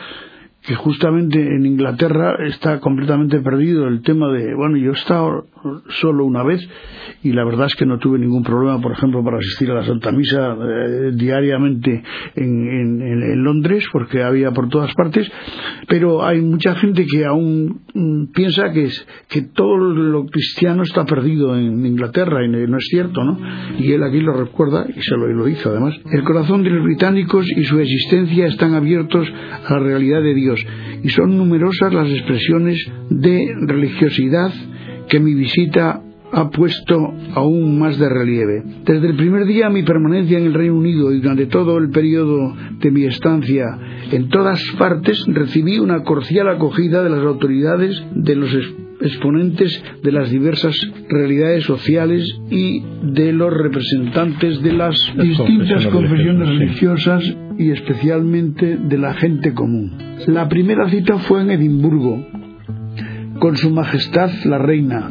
que 0.69 0.75
justamente 0.75 1.41
en 1.41 1.65
Inglaterra 1.65 2.37
está 2.47 2.79
completamente 2.81 3.41
perdido 3.41 3.89
el 3.89 4.03
tema 4.03 4.31
de, 4.33 4.55
bueno, 4.55 4.77
yo 4.77 4.91
he 4.91 4.95
estado 4.95 5.47
solo 5.89 6.27
una 6.27 6.43
vez 6.43 6.61
y 7.23 7.33
la 7.33 7.45
verdad 7.45 7.67
es 7.67 7.75
que 7.75 7.87
no 7.87 7.99
tuve 7.99 8.19
ningún 8.19 8.43
problema, 8.43 8.79
por 8.81 8.93
ejemplo, 8.93 9.25
para 9.25 9.39
asistir 9.39 9.71
a 9.71 9.77
la 9.77 9.85
Santa 9.85 10.13
Misa 10.13 10.57
eh, 10.61 11.13
diariamente 11.15 12.03
en, 12.35 13.01
en, 13.01 13.03
Londres, 13.37 13.85
porque 13.93 14.23
había 14.23 14.51
por 14.51 14.69
todas 14.69 14.93
partes, 14.95 15.31
pero 15.89 16.25
hay 16.25 16.41
mucha 16.41 16.75
gente 16.77 17.07
que 17.07 17.25
aún 17.25 17.83
mm, 17.95 18.33
piensa 18.33 18.71
que, 18.73 18.85
es, 18.85 19.07
que 19.29 19.43
todo 19.43 19.77
lo 19.77 20.27
cristiano 20.27 20.83
está 20.83 21.05
perdido 21.05 21.57
en 21.57 21.85
Inglaterra 21.85 22.45
y 22.45 22.49
no 22.49 22.77
es 22.77 22.87
cierto, 22.89 23.25
¿no? 23.25 23.39
Y 23.79 23.93
él 23.93 24.03
aquí 24.03 24.21
lo 24.21 24.33
recuerda 24.33 24.87
y 24.89 25.01
se 25.01 25.17
lo, 25.17 25.27
lo 25.29 25.49
hizo 25.49 25.71
además. 25.71 25.95
El 26.11 26.25
corazón 26.25 26.63
de 26.63 26.71
los 26.71 26.85
británicos 26.85 27.47
y 27.57 27.65
su 27.65 27.79
existencia 27.79 28.47
están 28.47 28.75
abiertos 28.75 29.29
a 29.67 29.75
la 29.75 29.81
realidad 29.81 30.23
de 30.23 30.35
Dios 30.35 30.65
y 31.03 31.09
son 31.11 31.37
numerosas 31.37 31.93
las 31.93 32.11
expresiones 32.11 32.79
de 33.11 33.55
religiosidad 33.67 34.53
que 35.09 35.21
mi 35.21 35.35
visita 35.35 36.03
ha 36.33 36.51
puesto 36.51 37.13
aún 37.35 37.79
más 37.79 37.99
de 37.99 38.09
relieve. 38.09 38.63
Desde 38.85 39.09
el 39.09 39.17
primer 39.17 39.47
día 39.47 39.69
de 39.69 39.75
mi 39.75 39.83
permanencia 39.83 40.39
en 40.39 40.47
el 40.47 40.55
Reino 40.55 40.77
Unido 40.77 41.13
y 41.13 41.21
durante 41.21 41.47
todo 41.47 41.79
el 41.79 41.91
periodo 41.91 42.55
de 42.81 42.91
mi 42.91 43.05
estancia 43.05 43.65
en 44.11 44.29
todas 44.29 44.63
partes 44.79 45.25
recibí 45.27 45.79
una 45.79 46.03
cordial 46.03 46.49
acogida 46.49 47.03
de 47.03 47.11
las 47.11 47.25
autoridades, 47.25 48.03
de 48.15 48.37
los 48.37 48.51
exponentes 49.01 49.83
de 50.03 50.13
las 50.13 50.31
diversas 50.31 50.75
realidades 51.09 51.65
sociales 51.65 52.25
y 52.51 52.83
de 53.03 53.33
los 53.33 53.53
representantes 53.53 54.63
de 54.63 54.73
las 54.73 54.95
distintas 55.21 55.87
confesiones 55.87 56.49
religiosas 56.49 57.23
y 57.59 57.71
especialmente 57.71 58.77
de 58.77 58.99
la 58.99 59.15
gente 59.15 59.55
común. 59.55 59.93
La 60.27 60.49
primera 60.49 60.89
cita 60.89 61.19
fue 61.19 61.43
en 61.43 61.51
Edimburgo, 61.51 62.27
con 63.39 63.57
su 63.57 63.71
majestad 63.71 64.31
la 64.45 64.59
reina. 64.59 65.11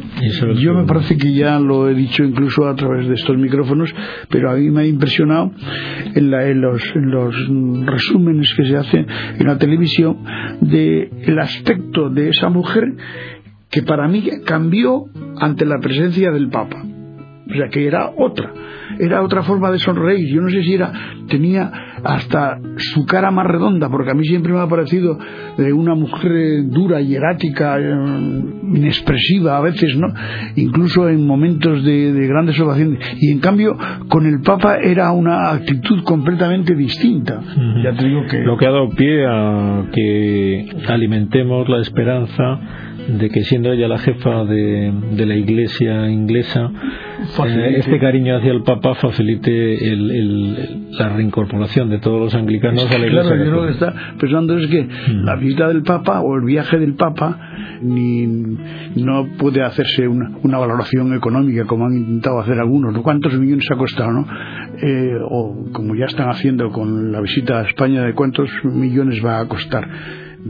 Yo 0.59 0.73
me 0.73 0.85
parece 0.85 1.17
que 1.17 1.33
ya 1.33 1.59
lo 1.59 1.89
he 1.89 1.93
dicho 1.93 2.23
incluso 2.23 2.67
a 2.67 2.75
través 2.75 3.07
de 3.07 3.15
estos 3.15 3.37
micrófonos, 3.37 3.93
pero 4.29 4.51
a 4.51 4.55
mí 4.55 4.69
me 4.69 4.81
ha 4.81 4.85
impresionado 4.85 5.51
en, 6.13 6.61
los, 6.61 6.81
resúmenes 7.85 8.53
que 8.55 8.65
se 8.65 8.77
hacen 8.77 9.07
en 9.39 9.47
la 9.47 9.57
televisión 9.57 10.17
de 10.61 11.09
el 11.25 11.39
aspecto 11.39 12.09
de 12.09 12.29
esa 12.29 12.49
mujer 12.49 12.83
que 13.69 13.83
para 13.83 14.07
mí 14.07 14.27
cambió 14.45 15.05
ante 15.39 15.65
la 15.65 15.79
presencia 15.79 16.31
del 16.31 16.49
Papa. 16.49 16.96
O 17.49 17.53
sea, 17.53 17.69
que 17.69 17.87
era 17.87 18.11
otra, 18.17 18.51
era 18.99 19.23
otra 19.23 19.41
forma 19.43 19.71
de 19.71 19.79
sonreír. 19.79 20.27
Yo 20.33 20.41
no 20.41 20.49
sé 20.49 20.63
si 20.63 20.73
era, 20.73 20.91
tenía 21.29 21.71
hasta 22.03 22.59
su 22.77 23.05
cara 23.05 23.31
más 23.31 23.47
redonda, 23.47 23.89
porque 23.89 24.11
a 24.11 24.13
mí 24.13 24.23
siempre 24.25 24.53
me 24.53 24.59
ha 24.59 24.67
parecido 24.67 25.17
de 25.57 25.73
una 25.73 25.95
mujer 25.95 26.65
dura 26.65 27.01
y 27.01 27.15
erática, 27.15 27.79
eh, 27.79 28.43
inexpresiva 28.73 29.57
a 29.57 29.61
veces, 29.61 29.97
¿no? 29.97 30.07
Incluso 30.55 31.07
en 31.09 31.25
momentos 31.25 31.83
de, 31.83 32.27
grandes 32.27 32.59
ovaciones. 32.59 32.99
Y 33.19 33.31
en 33.31 33.39
cambio, 33.39 33.77
con 34.09 34.25
el 34.25 34.41
Papa 34.41 34.77
era 34.83 35.11
una 35.11 35.51
actitud 35.51 36.03
completamente 36.03 36.75
distinta. 36.75 37.41
Ya 37.83 37.93
te 37.93 38.05
digo 38.05 38.21
que. 38.29 38.39
Lo 38.39 38.57
que 38.57 38.65
ha 38.65 38.71
dado 38.71 38.89
pie 38.89 39.25
a 39.25 39.85
que 39.93 40.65
alimentemos 40.87 41.67
la 41.69 41.81
esperanza 41.81 42.59
de 43.07 43.29
que 43.29 43.43
siendo 43.43 43.71
ella 43.71 43.87
la 43.87 43.97
jefa 43.97 44.43
de, 44.43 44.93
de 45.11 45.25
la 45.25 45.35
iglesia 45.35 46.09
inglesa, 46.09 46.71
eh, 47.45 47.75
este 47.77 47.99
cariño 47.99 48.37
hacia 48.37 48.51
el 48.51 48.63
Papa 48.63 48.95
facilite 48.95 49.91
el, 49.91 50.89
la 50.91 51.09
reincorporación 51.09 51.89
de 51.89 51.99
todos 51.99 52.19
los 52.19 52.35
anglicanos 52.35 52.85
a 52.85 52.97
la 52.97 53.07
iglesia. 53.07 53.31
Claro, 53.31 53.45
yo 53.45 53.51
lo 53.51 53.65
que 53.65 53.71
está 53.71 53.93
pensando 54.19 54.57
es 54.57 54.67
que 54.67 54.83
mm. 54.83 55.23
la 55.23 55.35
visita 55.35 55.67
del 55.67 55.83
Papa 55.83 56.21
o 56.21 56.35
el 56.35 56.43
viaje 56.43 56.77
del 56.77 56.95
Papa 56.95 57.39
ni, 57.81 58.27
no 58.27 59.27
puede 59.37 59.63
hacerse 59.63 60.07
una, 60.07 60.31
una 60.43 60.57
valoración 60.57 61.15
económica 61.15 61.65
como 61.65 61.85
han 61.85 61.93
intentado 61.93 62.39
hacer 62.39 62.59
algunos. 62.59 62.93
¿no? 62.93 63.03
¿Cuántos 63.03 63.37
millones 63.37 63.67
ha 63.71 63.77
costado? 63.77 64.11
¿no? 64.11 64.27
Eh, 64.81 65.17
o 65.29 65.69
como 65.71 65.95
ya 65.95 66.05
están 66.05 66.29
haciendo 66.29 66.69
con 66.69 67.11
la 67.11 67.21
visita 67.21 67.59
a 67.59 67.67
España, 67.67 68.03
¿de 68.03 68.13
cuántos 68.13 68.49
millones 68.63 69.23
va 69.23 69.39
a 69.39 69.47
costar? 69.47 69.87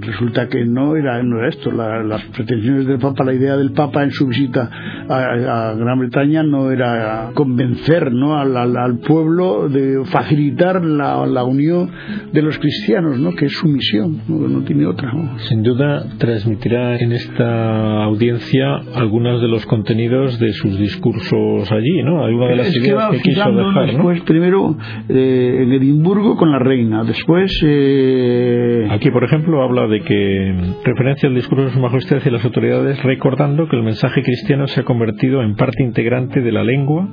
Resulta 0.01 0.47
que 0.47 0.65
no 0.65 0.95
era, 0.95 1.21
no 1.23 1.39
era 1.39 1.49
esto. 1.49 1.71
las 1.71 2.21
pretensiones 2.35 2.87
del 2.87 2.99
Papa, 2.99 3.23
la 3.23 3.33
idea 3.33 3.55
del 3.57 3.71
Papa 3.71 4.03
en 4.03 4.11
su 4.11 4.27
visita 4.27 4.69
a, 5.09 5.73
Gran 5.77 5.99
Bretaña 5.99 6.43
no 6.43 6.71
era 6.71 7.31
convencer 7.33 8.11
¿no? 8.11 8.37
al, 8.37 8.99
pueblo 8.99 9.69
de 9.69 10.03
facilitar 10.05 10.83
la, 10.83 11.43
unión 11.43 11.89
de 12.31 12.41
los 12.41 12.57
cristianos, 12.59 13.19
¿no? 13.19 13.33
que 13.33 13.45
es 13.45 13.53
su 13.53 13.67
misión, 13.67 14.21
no, 14.27 14.61
tiene 14.61 14.85
otra. 14.85 15.11
Sin 15.47 15.63
duda 15.63 16.05
transmitirá 16.17 16.97
en 16.97 17.11
esta 17.11 18.03
audiencia 18.03 18.81
algunos 18.95 19.41
de 19.41 19.47
los 19.47 19.65
contenidos 19.65 20.39
de 20.39 20.51
sus 20.53 20.77
discursos 20.77 21.71
allí, 21.71 22.03
¿no? 22.03 22.23
Alguna 22.23 22.47
de 22.49 22.55
las 22.55 22.75
ideas 22.75 23.11
que, 23.11 23.21
quiso 23.21 23.51
dejar. 23.51 23.87
Después, 23.87 24.21
primero 24.21 24.75
eh, 25.09 25.59
en 25.63 25.73
Edimburgo 25.73 26.35
con 26.35 26.51
la 26.51 26.59
reina, 26.59 27.03
después. 27.03 27.51
Eh... 27.63 28.87
Aquí, 28.89 29.11
por 29.11 29.23
ejemplo, 29.23 29.63
habla 29.63 29.86
de 29.87 30.01
que 30.01 30.53
referencia 30.83 31.29
al 31.29 31.35
discurso 31.35 31.65
de 31.65 31.71
su 31.71 31.79
majestad 31.79 32.19
y 32.25 32.29
las 32.29 32.43
autoridades 32.43 33.01
recordando 33.03 33.67
que 33.67 33.75
el 33.75 33.83
mensaje 33.83 34.21
cristiano 34.23 34.67
se 34.67 34.81
ha 34.81 34.83
convertido 34.83 35.41
en 35.41 35.55
parte 35.55 35.83
integrante 35.83 36.41
de 36.41 36.51
la 36.51 36.63
lengua, 36.63 37.07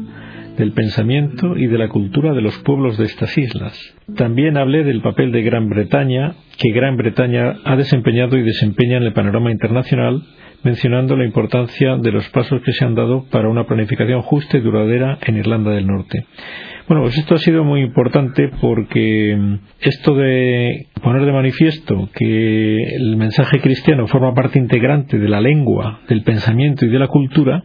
del 0.56 0.72
pensamiento 0.72 1.56
y 1.56 1.66
de 1.66 1.78
la 1.78 1.88
cultura 1.88 2.32
de 2.32 2.40
los 2.40 2.56
pueblos 2.58 2.96
de 2.98 3.04
estas 3.04 3.36
islas. 3.36 3.76
También 4.16 4.56
hablé 4.56 4.84
del 4.84 5.02
papel 5.02 5.32
de 5.32 5.42
Gran 5.42 5.68
Bretaña, 5.68 6.34
que 6.58 6.70
Gran 6.70 6.96
Bretaña 6.96 7.56
ha 7.64 7.76
desempeñado 7.76 8.36
y 8.36 8.42
desempeña 8.42 8.98
en 8.98 9.02
el 9.04 9.12
panorama 9.12 9.50
internacional, 9.50 10.22
mencionando 10.62 11.16
la 11.16 11.26
importancia 11.26 11.96
de 11.96 12.12
los 12.12 12.28
pasos 12.30 12.62
que 12.62 12.72
se 12.72 12.84
han 12.84 12.94
dado 12.94 13.24
para 13.30 13.48
una 13.48 13.64
planificación 13.64 14.22
justa 14.22 14.56
y 14.56 14.60
duradera 14.60 15.18
en 15.26 15.36
Irlanda 15.36 15.72
del 15.72 15.86
Norte. 15.86 16.26
Bueno, 16.86 17.04
pues 17.04 17.16
esto 17.16 17.34
ha 17.34 17.38
sido 17.38 17.64
muy 17.64 17.80
importante 17.80 18.50
porque 18.60 19.34
mm, 19.34 19.54
esto 19.80 20.14
de 20.14 20.88
poner 21.02 21.24
de 21.24 21.32
manifiesto 21.32 22.10
que 22.14 22.76
el 22.96 23.16
mensaje 23.16 23.60
cristiano 23.60 24.06
forma 24.06 24.34
parte 24.34 24.58
integrante 24.58 25.18
de 25.18 25.28
la 25.28 25.40
lengua, 25.40 26.00
del 26.08 26.22
pensamiento 26.22 26.84
y 26.84 26.90
de 26.90 26.98
la 26.98 27.08
cultura, 27.08 27.62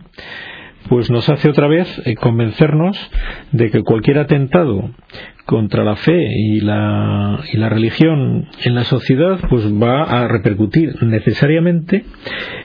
pues 0.88 1.12
nos 1.12 1.28
hace 1.30 1.50
otra 1.50 1.68
vez 1.68 2.02
eh, 2.06 2.16
convencernos 2.16 2.98
de 3.52 3.70
que 3.70 3.84
cualquier 3.84 4.20
atentado 4.20 4.90
contra 5.50 5.84
la 5.84 5.96
fe 5.96 6.28
y 6.38 6.62
la, 6.62 7.40
y 7.52 7.58
la 7.58 7.70
religión 7.70 8.46
en 8.64 8.76
la 8.76 8.84
sociedad 8.84 9.40
pues 9.50 9.66
va 9.66 10.04
a 10.04 10.28
repercutir 10.28 11.02
necesariamente 11.02 12.06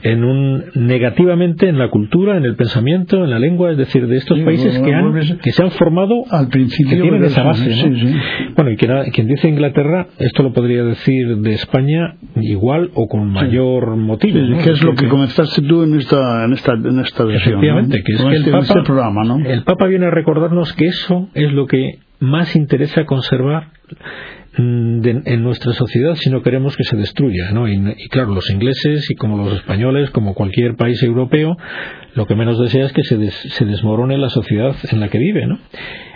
en 0.03 0.23
un 0.23 0.65
negativamente 0.75 1.67
en 1.67 1.79
la 1.79 1.89
cultura 1.89 2.37
en 2.37 2.45
el 2.45 2.55
pensamiento 2.55 3.23
en 3.23 3.31
la 3.31 3.39
lengua 3.39 3.71
es 3.71 3.77
decir 3.79 4.05
de 4.05 4.17
estos 4.17 4.39
países 4.41 4.77
que, 4.77 4.93
han, 4.93 5.39
que 5.39 5.51
se 5.51 5.63
han 5.63 5.71
formado 5.71 6.25
al 6.29 6.49
principio 6.49 6.95
que 6.95 7.01
tienen 7.01 7.23
esa 7.23 7.41
base 7.41 7.71
bueno 8.55 8.69
y 8.69 8.77
quien, 8.77 9.27
dice 9.29 9.49
Inglaterra 9.49 10.05
esto 10.19 10.43
lo 10.43 10.53
podría 10.53 10.83
decir 10.83 11.37
de 11.37 11.53
España 11.53 12.17
igual 12.35 12.91
o 12.93 13.07
con 13.07 13.31
mayor 13.31 13.95
motivo 13.95 14.59
que 14.63 14.69
es 14.69 14.83
lo 14.83 14.93
que, 14.93 15.07
comenzaste 15.07 15.63
tú 15.63 15.81
en 15.81 15.95
esta 15.95 16.45
en 16.45 16.53
esta 16.53 16.73
en 16.73 16.99
esta 16.99 17.23
efectivamente 17.33 18.03
que 18.03 18.13
es 18.13 18.21
que 18.21 18.27
el, 18.27 18.33
este, 18.35 18.51
Papa, 18.51 18.63
este 18.63 18.81
programa, 18.83 19.23
¿no? 19.23 19.43
el 19.43 19.63
Papa 19.63 19.87
viene 19.87 20.05
a 20.05 20.11
recordarnos 20.11 20.71
que 20.73 20.85
eso 20.85 21.29
es 21.33 21.51
lo 21.51 21.65
que 21.65 22.04
más 22.19 22.55
interesa 22.55 23.05
conservar 23.05 23.71
mm, 24.57 25.01
en 25.25 25.43
nuestra 25.43 25.73
sociedad 25.73 26.15
si 26.15 26.29
no 26.29 26.41
queremos 26.41 26.75
que 26.77 26.83
se 26.83 26.95
destruya. 26.95 27.51
¿no? 27.51 27.67
Y, 27.67 28.07
claro, 28.09 28.33
los 28.33 28.49
ingleses 28.49 29.09
y 29.09 29.15
como 29.15 29.37
los 29.37 29.53
españoles, 29.53 30.09
como 30.11 30.33
cualquier 30.33 30.75
país 30.75 31.01
europeo, 31.03 31.57
lo 32.15 32.25
que 32.25 32.35
menos 32.35 32.59
desea 32.59 32.85
es 32.85 32.93
que 32.93 33.03
se, 33.03 33.29
se 33.29 33.65
desmorone 33.65 34.17
la 34.17 34.29
sociedad 34.29 34.75
en 34.91 34.99
la 34.99 35.09
que 35.09 35.19
vive. 35.19 35.45
¿no? 35.47 35.59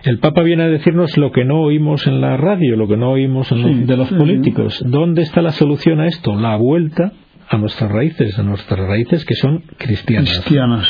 El 0.04 0.20
Papa 0.20 0.44
viene 0.44 0.64
a 0.64 0.70
decirnos 0.70 1.18
lo 1.18 1.32
que 1.32 1.46
no 1.46 1.62
oímos 1.62 2.08
en 2.08 2.22
la 2.22 2.38
radio, 2.38 2.76
lo 2.76 2.88
que 2.88 2.98
no 2.98 3.12
oímos 3.12 3.50
de 3.50 3.98
los 3.98 4.10
políticos. 4.10 4.82
¿Dónde 4.86 5.24
está 5.24 5.42
la 5.42 5.52
solución 5.52 6.00
a 6.00 6.08
esto? 6.08 6.36
La 6.36 6.56
vuelta 6.56 7.12
a 7.50 7.58
nuestras 7.58 7.92
raíces, 7.92 8.38
a 8.38 8.44
nuestras 8.44 8.80
raíces 8.80 9.26
que 9.26 9.34
son 9.34 9.64
cristianas. 9.78 10.30
Cristianas, 10.30 10.88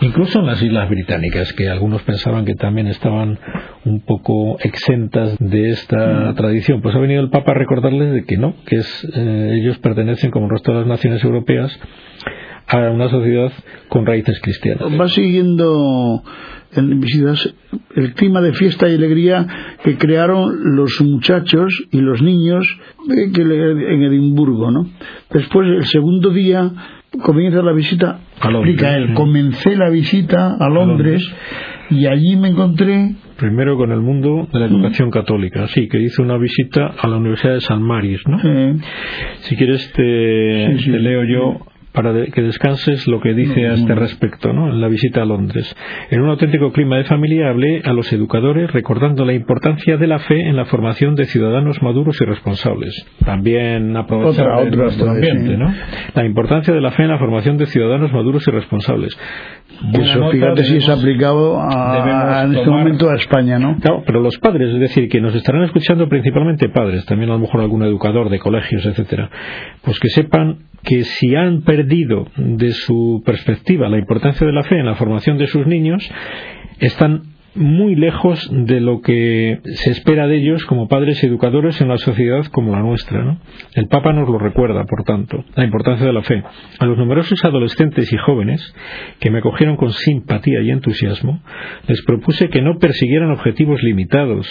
Incluso 0.00 0.40
en 0.40 0.46
las 0.46 0.62
Islas 0.62 0.88
Británicas, 0.90 1.52
que 1.54 1.70
algunos 1.70 2.02
pensaban 2.02 2.44
que 2.44 2.54
también 2.54 2.86
estaban 2.86 3.38
un 3.84 4.00
poco 4.00 4.58
exentas 4.60 5.36
de 5.38 5.70
esta 5.70 5.96
mm. 5.96 6.34
tradición. 6.34 6.82
Pues 6.82 6.94
ha 6.94 6.98
venido 6.98 7.22
el 7.22 7.30
Papa 7.30 7.52
a 7.52 7.54
recordarles 7.54 8.12
de 8.12 8.24
que 8.24 8.36
no, 8.36 8.54
que 8.66 8.76
es, 8.76 9.08
eh, 9.14 9.58
ellos 9.60 9.78
pertenecen, 9.78 10.30
como 10.30 10.46
el 10.46 10.52
resto 10.52 10.72
de 10.72 10.78
las 10.80 10.86
naciones 10.86 11.24
europeas, 11.24 11.78
a 12.72 12.90
una 12.90 13.08
sociedad 13.08 13.52
con 13.88 14.06
raíces 14.06 14.40
cristianas. 14.40 14.88
Va 14.98 15.08
siguiendo 15.08 16.22
en 16.74 17.00
visitas 17.00 17.54
el 17.94 18.14
clima 18.14 18.40
de 18.40 18.54
fiesta 18.54 18.88
y 18.88 18.94
alegría 18.94 19.46
que 19.84 19.96
crearon 19.98 20.76
los 20.76 21.00
muchachos 21.02 21.86
y 21.90 22.00
los 22.00 22.22
niños 22.22 22.66
en 23.08 24.02
Edimburgo, 24.02 24.70
¿no? 24.70 24.88
Después, 25.30 25.68
el 25.68 25.84
segundo 25.84 26.30
día, 26.30 26.70
comienza 27.22 27.62
la 27.62 27.72
visita, 27.72 28.20
explica 28.42 28.96
él, 28.96 29.12
comencé 29.14 29.76
la 29.76 29.90
visita 29.90 30.56
a 30.58 30.68
Londres, 30.68 31.22
y 31.90 32.06
allí 32.06 32.36
me 32.36 32.48
encontré 32.48 33.16
primero 33.36 33.76
con 33.76 33.92
el 33.92 34.00
mundo 34.00 34.48
de 34.50 34.60
la 34.60 34.66
educación 34.66 35.10
católica, 35.10 35.66
sí, 35.66 35.88
que 35.88 36.00
hizo 36.00 36.22
una 36.22 36.38
visita 36.38 36.86
a 36.98 37.08
la 37.08 37.16
Universidad 37.16 37.54
de 37.54 37.60
San 37.60 37.82
Maris, 37.82 38.20
¿no? 38.26 38.38
Si 39.40 39.56
quieres 39.56 39.92
te, 39.92 40.02
te 40.02 40.98
leo 40.98 41.24
yo 41.24 41.71
para 41.92 42.26
que 42.26 42.42
descanses 42.42 43.06
lo 43.06 43.20
que 43.20 43.34
dice 43.34 43.68
a 43.68 43.74
este 43.74 43.94
respecto 43.94 44.52
¿no? 44.52 44.70
en 44.70 44.80
la 44.80 44.88
visita 44.88 45.22
a 45.22 45.24
Londres. 45.24 45.74
En 46.10 46.22
un 46.22 46.30
auténtico 46.30 46.72
clima 46.72 46.96
de 46.96 47.04
familia 47.04 47.50
hablé 47.50 47.82
a 47.84 47.92
los 47.92 48.12
educadores 48.12 48.72
recordando 48.72 49.24
la 49.24 49.34
importancia 49.34 49.96
de 49.96 50.06
la 50.06 50.18
fe 50.18 50.48
en 50.48 50.56
la 50.56 50.64
formación 50.64 51.14
de 51.14 51.26
ciudadanos 51.26 51.82
maduros 51.82 52.20
y 52.20 52.24
responsables. 52.24 53.06
También 53.24 53.96
aprovechar 53.96 54.74
nuestro 54.74 55.10
ambiente, 55.10 55.56
¿no? 55.56 55.72
La 56.14 56.24
importancia 56.24 56.72
de 56.72 56.80
la 56.80 56.92
fe 56.92 57.02
en 57.02 57.10
la 57.10 57.18
formación 57.18 57.58
de 57.58 57.66
ciudadanos 57.66 58.12
maduros 58.12 58.46
y 58.48 58.50
responsables. 58.50 59.16
Eso, 59.92 60.30
fíjate 60.30 60.64
si 60.64 60.76
es 60.76 60.88
aplicado 60.88 61.60
a, 61.60 62.44
en 62.44 62.54
este 62.54 62.70
momento 62.70 63.10
a 63.10 63.16
España, 63.16 63.58
¿no? 63.58 63.76
Claro, 63.80 64.02
pero 64.06 64.20
los 64.20 64.38
padres, 64.38 64.72
es 64.74 64.80
decir, 64.80 65.08
que 65.08 65.20
nos 65.20 65.34
estarán 65.34 65.64
escuchando 65.64 66.08
principalmente 66.08 66.68
padres, 66.68 67.04
también 67.04 67.30
a 67.30 67.34
lo 67.34 67.40
mejor 67.40 67.60
algún 67.60 67.82
educador 67.82 68.30
de 68.30 68.38
colegios, 68.38 68.86
etcétera, 68.86 69.28
pues 69.82 69.98
que 69.98 70.08
sepan 70.08 70.58
que 70.82 71.04
si 71.04 71.34
han 71.34 71.62
perdido 71.62 72.26
de 72.36 72.72
su 72.72 73.22
perspectiva 73.24 73.88
la 73.88 73.98
importancia 73.98 74.46
de 74.46 74.52
la 74.52 74.64
fe 74.64 74.78
en 74.78 74.86
la 74.86 74.96
formación 74.96 75.38
de 75.38 75.46
sus 75.46 75.66
niños, 75.66 76.08
están 76.80 77.31
muy 77.54 77.94
lejos 77.94 78.48
de 78.50 78.80
lo 78.80 79.00
que 79.00 79.60
se 79.64 79.90
espera 79.90 80.26
de 80.26 80.36
ellos 80.36 80.64
como 80.64 80.88
padres 80.88 81.22
educadores 81.22 81.80
en 81.80 81.88
una 81.88 81.98
sociedad 81.98 82.44
como 82.46 82.72
la 82.72 82.80
nuestra. 82.80 83.22
¿no? 83.22 83.38
El 83.74 83.88
Papa 83.88 84.12
nos 84.12 84.28
lo 84.28 84.38
recuerda, 84.38 84.84
por 84.84 85.04
tanto, 85.04 85.44
la 85.54 85.64
importancia 85.64 86.06
de 86.06 86.12
la 86.12 86.22
fe. 86.22 86.42
A 86.78 86.86
los 86.86 86.96
numerosos 86.96 87.44
adolescentes 87.44 88.12
y 88.12 88.16
jóvenes 88.16 88.74
que 89.20 89.30
me 89.30 89.38
acogieron 89.38 89.76
con 89.76 89.90
simpatía 89.92 90.62
y 90.62 90.70
entusiasmo, 90.70 91.42
les 91.86 92.02
propuse 92.02 92.48
que 92.48 92.62
no 92.62 92.78
persiguieran 92.78 93.30
objetivos 93.30 93.82
limitados, 93.82 94.46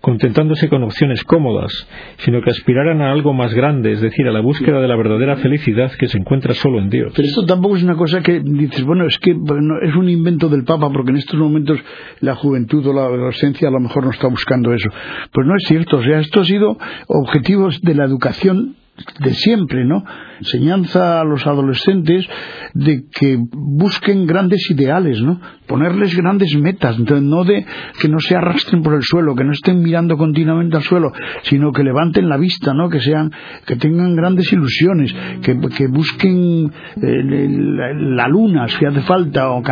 contentándose 0.00 0.68
con 0.68 0.84
opciones 0.84 1.24
cómodas, 1.24 1.72
sino 2.18 2.40
que 2.40 2.50
aspiraran 2.50 3.02
a 3.02 3.10
algo 3.10 3.32
más 3.32 3.52
grande, 3.54 3.92
es 3.92 4.00
decir, 4.00 4.28
a 4.28 4.32
la 4.32 4.40
búsqueda 4.40 4.80
de 4.80 4.88
la 4.88 4.96
verdadera 4.96 5.36
felicidad 5.36 5.90
que 5.98 6.08
se 6.08 6.18
encuentra 6.18 6.54
solo 6.54 6.78
en 6.78 6.88
Dios. 6.88 7.12
Pero 7.16 7.26
esto 7.26 7.44
tampoco 7.46 7.76
es 7.76 7.82
una 7.82 7.96
cosa 7.96 8.22
que 8.22 8.40
dices, 8.40 8.84
bueno, 8.84 9.06
es 9.06 9.18
que 9.18 9.32
es 9.32 9.94
un 9.96 10.08
invento 10.08 10.48
del 10.48 10.64
Papa, 10.64 10.90
porque 10.92 11.10
en 11.10 11.16
estos 11.16 11.38
momentos 11.38 11.78
la 12.20 12.36
juventud 12.44 12.86
o 12.86 12.92
la 12.92 13.06
adolescencia 13.06 13.68
a 13.68 13.70
lo 13.70 13.80
mejor 13.80 14.04
no 14.04 14.10
está 14.10 14.28
buscando 14.28 14.72
eso. 14.72 14.90
Pues 15.32 15.46
no 15.46 15.56
es 15.56 15.64
cierto, 15.66 15.96
o 15.96 16.02
sea, 16.02 16.20
esto 16.20 16.40
ha 16.40 16.44
sido 16.44 16.76
objetivos 17.08 17.80
de 17.80 17.94
la 17.94 18.04
educación 18.04 18.76
de 19.20 19.30
siempre, 19.34 19.84
¿no? 19.84 20.04
Enseñanza 20.38 21.20
a 21.20 21.24
los 21.24 21.46
adolescentes 21.46 22.28
de 22.74 23.04
que 23.10 23.38
busquen 23.52 24.26
grandes 24.26 24.70
ideales, 24.70 25.20
¿no? 25.20 25.40
Ponerles 25.66 26.16
grandes 26.16 26.56
metas, 26.56 26.96
entonces 26.98 27.26
no 27.26 27.44
de 27.44 27.64
que 28.00 28.08
no 28.08 28.20
se 28.20 28.36
arrastren 28.36 28.82
por 28.82 28.94
el 28.94 29.02
suelo, 29.02 29.34
que 29.34 29.44
no 29.44 29.52
estén 29.52 29.82
mirando 29.82 30.16
continuamente 30.16 30.76
al 30.76 30.82
suelo, 30.82 31.12
sino 31.42 31.72
que 31.72 31.82
levanten 31.82 32.28
la 32.28 32.36
vista, 32.36 32.72
¿no? 32.72 32.88
Que 32.88 33.00
sean, 33.00 33.32
que 33.66 33.76
tengan 33.76 34.14
grandes 34.14 34.52
ilusiones, 34.52 35.14
que, 35.42 35.54
busquen 35.88 36.70
eh, 37.02 37.48
la, 37.48 38.28
luna 38.28 38.68
si 38.68 38.84
hace 38.84 39.00
falta, 39.02 39.50
o 39.50 39.62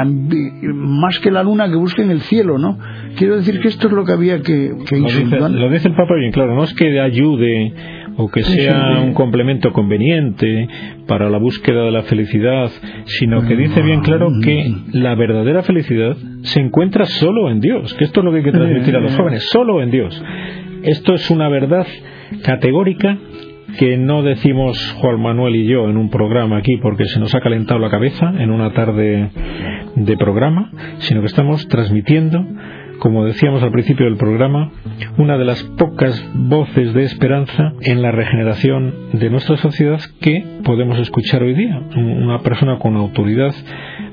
más 0.74 1.18
que 1.20 1.30
la 1.30 1.42
luna 1.42 1.68
que 1.68 1.76
busquen 1.76 2.10
el 2.10 2.22
cielo, 2.22 2.58
¿no? 2.58 2.78
Quiero 3.16 3.36
decir 3.36 3.60
que 3.60 3.68
esto 3.68 3.86
es 3.86 3.92
lo 3.92 4.04
que 4.04 4.12
había 4.12 4.40
que, 4.40 4.72
que 4.88 4.98
lo 4.98 5.06
dice, 5.06 5.38
lo 5.38 5.70
dice 5.70 5.88
el 5.88 5.94
Papa 5.94 6.14
bien 6.18 6.32
claro, 6.32 6.56
no 6.56 6.64
es 6.64 6.74
que 6.74 7.00
ayude 7.00 8.01
o 8.16 8.28
que 8.28 8.42
sea 8.42 9.00
un 9.02 9.14
complemento 9.14 9.72
conveniente 9.72 10.68
para 11.06 11.30
la 11.30 11.38
búsqueda 11.38 11.84
de 11.84 11.90
la 11.90 12.02
felicidad, 12.02 12.70
sino 13.04 13.46
que 13.46 13.56
dice 13.56 13.82
bien 13.82 14.00
claro 14.00 14.28
que 14.42 14.72
la 14.92 15.14
verdadera 15.14 15.62
felicidad 15.62 16.16
se 16.42 16.60
encuentra 16.60 17.06
solo 17.06 17.50
en 17.50 17.60
Dios, 17.60 17.94
que 17.94 18.04
esto 18.04 18.20
es 18.20 18.24
lo 18.24 18.30
que 18.32 18.38
hay 18.38 18.44
que 18.44 18.52
transmitir 18.52 18.96
a 18.96 19.00
los 19.00 19.16
jóvenes, 19.16 19.48
solo 19.50 19.82
en 19.82 19.90
Dios. 19.90 20.22
Esto 20.82 21.14
es 21.14 21.30
una 21.30 21.48
verdad 21.48 21.86
categórica 22.42 23.16
que 23.78 23.96
no 23.96 24.22
decimos 24.22 24.92
Juan 25.00 25.20
Manuel 25.20 25.56
y 25.56 25.66
yo 25.66 25.88
en 25.88 25.96
un 25.96 26.10
programa 26.10 26.58
aquí 26.58 26.76
porque 26.82 27.06
se 27.06 27.18
nos 27.20 27.34
ha 27.34 27.40
calentado 27.40 27.80
la 27.80 27.90
cabeza 27.90 28.32
en 28.38 28.50
una 28.50 28.72
tarde 28.72 29.30
de 29.94 30.16
programa, 30.16 30.70
sino 30.98 31.20
que 31.20 31.26
estamos 31.26 31.66
transmitiendo 31.68 32.44
como 33.02 33.24
decíamos 33.24 33.64
al 33.64 33.72
principio 33.72 34.06
del 34.06 34.16
programa, 34.16 34.70
una 35.18 35.36
de 35.36 35.44
las 35.44 35.60
pocas 35.76 36.24
voces 36.36 36.94
de 36.94 37.02
esperanza 37.02 37.72
en 37.80 38.00
la 38.00 38.12
regeneración 38.12 38.94
de 39.12 39.28
nuestra 39.28 39.56
sociedad 39.56 39.98
que 40.20 40.44
podemos 40.62 40.96
escuchar 41.00 41.42
hoy 41.42 41.52
día. 41.52 41.82
Una 41.96 42.42
persona 42.42 42.78
con 42.78 42.94
autoridad 42.94 43.52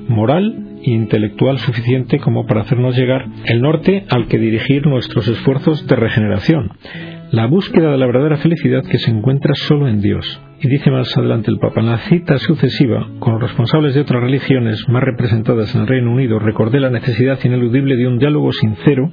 moral 0.08 0.80
e 0.82 0.90
intelectual 0.90 1.60
suficiente 1.60 2.18
como 2.18 2.46
para 2.46 2.62
hacernos 2.62 2.96
llegar 2.96 3.26
el 3.44 3.60
norte 3.60 4.06
al 4.08 4.26
que 4.26 4.38
dirigir 4.38 4.84
nuestros 4.88 5.28
esfuerzos 5.28 5.86
de 5.86 5.94
regeneración. 5.94 6.72
La 7.32 7.46
búsqueda 7.46 7.92
de 7.92 7.96
la 7.96 8.06
verdadera 8.06 8.38
felicidad 8.38 8.82
que 8.82 8.98
se 8.98 9.08
encuentra 9.08 9.54
solo 9.54 9.86
en 9.86 10.00
Dios. 10.00 10.42
Y 10.60 10.68
dice 10.68 10.90
más 10.90 11.16
adelante 11.16 11.48
el 11.48 11.60
Papa, 11.60 11.80
en 11.80 11.86
la 11.86 11.98
cita 11.98 12.36
sucesiva 12.38 13.06
con 13.20 13.34
los 13.34 13.42
responsables 13.42 13.94
de 13.94 14.00
otras 14.00 14.20
religiones 14.20 14.84
más 14.88 15.04
representadas 15.04 15.72
en 15.76 15.82
el 15.82 15.86
Reino 15.86 16.10
Unido, 16.10 16.40
recordé 16.40 16.80
la 16.80 16.90
necesidad 16.90 17.38
ineludible 17.44 17.96
de 17.96 18.08
un 18.08 18.18
diálogo 18.18 18.50
sincero 18.50 19.12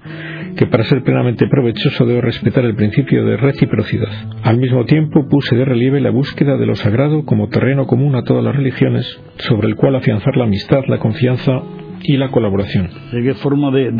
que 0.55 0.65
para 0.65 0.83
ser 0.85 1.03
plenamente 1.03 1.47
provechoso 1.47 2.07
debe 2.07 2.21
respetar 2.21 2.65
el 2.65 2.75
principio 2.75 3.23
de 3.23 3.37
reciprocidad. 3.37 4.09
Al 4.41 4.57
mismo 4.57 4.85
tiempo 4.85 5.27
puse 5.29 5.55
de 5.55 5.65
relieve 5.65 6.01
la 6.01 6.09
búsqueda 6.09 6.57
de 6.57 6.65
lo 6.65 6.73
sagrado 6.73 7.23
como 7.23 7.49
terreno 7.49 7.85
común 7.85 8.15
a 8.15 8.23
todas 8.23 8.43
las 8.43 8.55
religiones, 8.55 9.05
sobre 9.37 9.67
el 9.67 9.75
cual 9.75 9.95
afianzar 9.95 10.35
la 10.37 10.45
amistad, 10.45 10.81
la 10.87 10.97
confianza 10.97 11.61
y 12.03 12.17
la 12.17 12.29
colaboración. 12.29 12.89
¿De 13.11 13.23
qué 13.23 13.33
forma 13.35 13.71
de, 13.71 13.91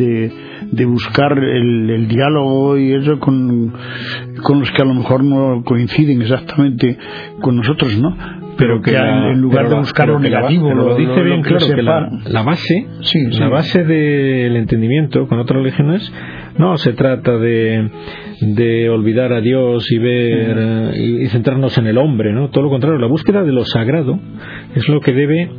de, 0.71 0.85
buscar 0.85 1.37
el, 1.37 2.07
diálogo 2.07 2.77
y 2.77 2.93
eso 2.93 3.19
con, 3.19 3.73
con 4.43 4.59
los 4.59 4.71
que 4.71 4.81
a 4.81 4.85
lo 4.85 4.93
mejor 4.93 5.23
no 5.23 5.63
coinciden 5.63 6.21
exactamente 6.21 6.97
con 7.41 7.57
nosotros, 7.57 7.97
¿no? 7.97 8.15
pero 8.57 8.81
que 8.81 8.95
en 8.95 9.39
lugar 9.39 9.69
de 9.69 9.75
buscar 9.75 10.07
lo 10.07 10.19
negativo 10.19 10.73
lo, 10.73 10.95
dice 10.95 11.21
bien 11.21 11.41
claro 11.41 11.67
que 11.67 11.81
la, 11.81 12.43
base 12.43 12.87
la 13.39 13.49
base 13.49 13.83
del 13.83 14.55
entendimiento 14.55 15.27
con 15.27 15.39
otras 15.39 15.61
religiones 15.61 16.11
No 16.57 16.77
se 16.77 16.93
trata 16.93 17.37
de, 17.37 17.89
de 18.41 18.89
olvidar 18.89 19.31
a 19.31 19.41
Dios 19.41 19.85
y 19.91 19.99
ver 19.99 20.95
y 20.95 21.27
centrarnos 21.27 21.77
en 21.77 21.87
el 21.87 21.97
hombre, 21.97 22.33
¿no? 22.33 22.49
Todo 22.49 22.63
lo 22.63 22.69
contrario, 22.69 22.99
la 22.99 23.07
búsqueda 23.07 23.43
de 23.43 23.51
lo 23.51 23.63
sagrado 23.63 24.19
es 24.75 24.87
lo 24.89 25.01
que 25.01 25.13
debe 25.13 25.51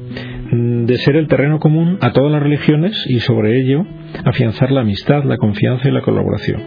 de 0.51 0.97
ser 0.99 1.17
el 1.17 1.29
terreno 1.29 1.59
común 1.59 1.99
a 2.01 2.13
todas 2.13 2.33
las 2.33 2.43
religiones 2.43 3.05
y 3.09 3.21
sobre 3.21 3.61
ello 3.61 3.85
afianzar 4.25 4.71
la 4.71 4.81
amistad, 4.81 5.25
la 5.25 5.37
confianza 5.37 5.89
y 5.89 5.93
la 5.93 6.03
colaboración 6.03 6.63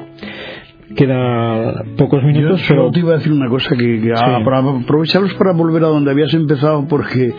queda 0.95 1.83
pocos 1.97 2.23
minutos. 2.23 2.61
Yo 2.61 2.67
solo 2.67 2.91
te 2.91 2.99
iba 2.99 3.13
a 3.13 3.17
decir 3.17 3.31
una 3.31 3.49
cosa 3.49 3.75
que, 3.75 4.01
que 4.01 4.13
para 4.43 4.59
aprovecharlos 4.59 5.33
para 5.35 5.53
volver 5.53 5.83
a 5.83 5.87
donde 5.87 6.11
habías 6.11 6.33
empezado, 6.33 6.85
porque 6.87 7.33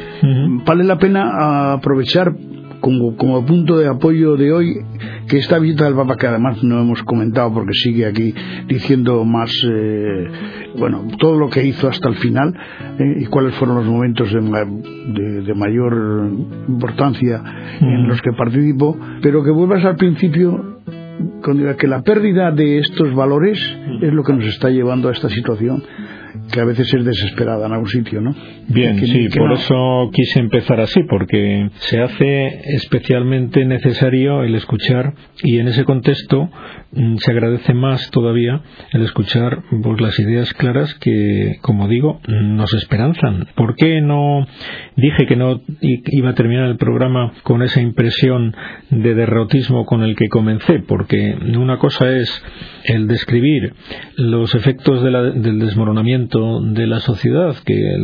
vale 0.64 0.84
la 0.84 0.96
pena 0.96 1.74
aprovechar 1.74 2.32
como, 2.82 3.16
como 3.16 3.46
punto 3.46 3.78
de 3.78 3.88
apoyo 3.88 4.36
de 4.36 4.52
hoy 4.52 4.76
que 5.28 5.38
esta 5.38 5.58
visita 5.58 5.84
del 5.84 5.94
Papa, 5.94 6.16
que 6.16 6.26
además 6.26 6.62
no 6.62 6.80
hemos 6.80 7.02
comentado 7.04 7.54
porque 7.54 7.72
sigue 7.72 8.04
aquí 8.04 8.34
diciendo 8.66 9.24
más, 9.24 9.50
eh, 9.64 10.28
bueno, 10.76 11.06
todo 11.18 11.38
lo 11.38 11.48
que 11.48 11.64
hizo 11.64 11.88
hasta 11.88 12.08
el 12.08 12.16
final 12.16 12.54
eh, 12.98 13.20
y 13.20 13.26
cuáles 13.26 13.54
fueron 13.54 13.76
los 13.76 13.86
momentos 13.86 14.30
de, 14.32 15.42
de, 15.42 15.54
mayor 15.54 16.28
importancia 16.68 17.40
en 17.80 18.08
los 18.08 18.20
que 18.20 18.32
participó, 18.32 18.98
pero 19.22 19.44
que 19.44 19.50
vuelvas 19.50 19.84
al 19.84 19.96
principio 19.96 20.80
con 21.42 21.76
que 21.76 21.86
la 21.86 22.02
pérdida 22.02 22.50
de 22.50 22.78
estos 22.78 23.14
valores 23.14 23.58
es 24.00 24.12
lo 24.12 24.24
que 24.24 24.32
nos 24.32 24.46
está 24.46 24.70
llevando 24.70 25.08
a 25.08 25.12
esta 25.12 25.28
situación 25.28 25.82
que 26.52 26.60
a 26.60 26.64
veces 26.64 26.92
es 26.92 27.04
desesperada 27.04 27.66
en 27.66 27.72
algún 27.72 27.88
sitio, 27.88 28.20
¿no? 28.20 28.34
Bien, 28.68 28.98
sí, 28.98 29.28
por 29.36 29.52
eso 29.52 30.10
quise 30.12 30.38
empezar 30.38 30.80
así, 30.80 31.02
porque 31.08 31.68
se 31.74 32.00
hace 32.00 32.60
especialmente 32.74 33.64
necesario 33.64 34.44
el 34.44 34.54
escuchar 34.54 35.14
y 35.42 35.58
en 35.58 35.68
ese 35.68 35.84
contexto 35.84 36.50
mm, 36.92 37.16
se 37.16 37.30
agradece 37.32 37.74
más 37.74 38.10
todavía 38.10 38.62
el 38.92 39.02
escuchar 39.02 39.62
pues, 39.82 40.00
las 40.00 40.18
ideas 40.20 40.52
claras 40.54 40.94
que, 40.94 41.56
como 41.62 41.88
digo, 41.88 42.20
nos 42.28 42.72
esperanzan. 42.74 43.48
¿Por 43.54 43.74
qué 43.74 44.00
no 44.00 44.46
dije 44.96 45.26
que 45.26 45.36
no 45.36 45.62
iba 45.80 46.30
a 46.30 46.34
terminar 46.34 46.68
el 46.68 46.76
programa 46.76 47.32
con 47.42 47.62
esa 47.62 47.80
impresión 47.80 48.54
de 48.90 49.14
derrotismo 49.14 49.86
con 49.86 50.02
el 50.02 50.14
que 50.16 50.28
comencé? 50.28 50.80
Porque 50.86 51.34
una 51.56 51.78
cosa 51.78 52.10
es 52.10 52.44
el 52.84 53.06
describir 53.06 53.74
los 54.16 54.54
efectos 54.54 55.02
del 55.02 55.58
desmoronamiento 55.58 56.60
de 56.60 56.86
la 56.86 57.00
sociedad, 57.00 57.54
que 57.64 57.96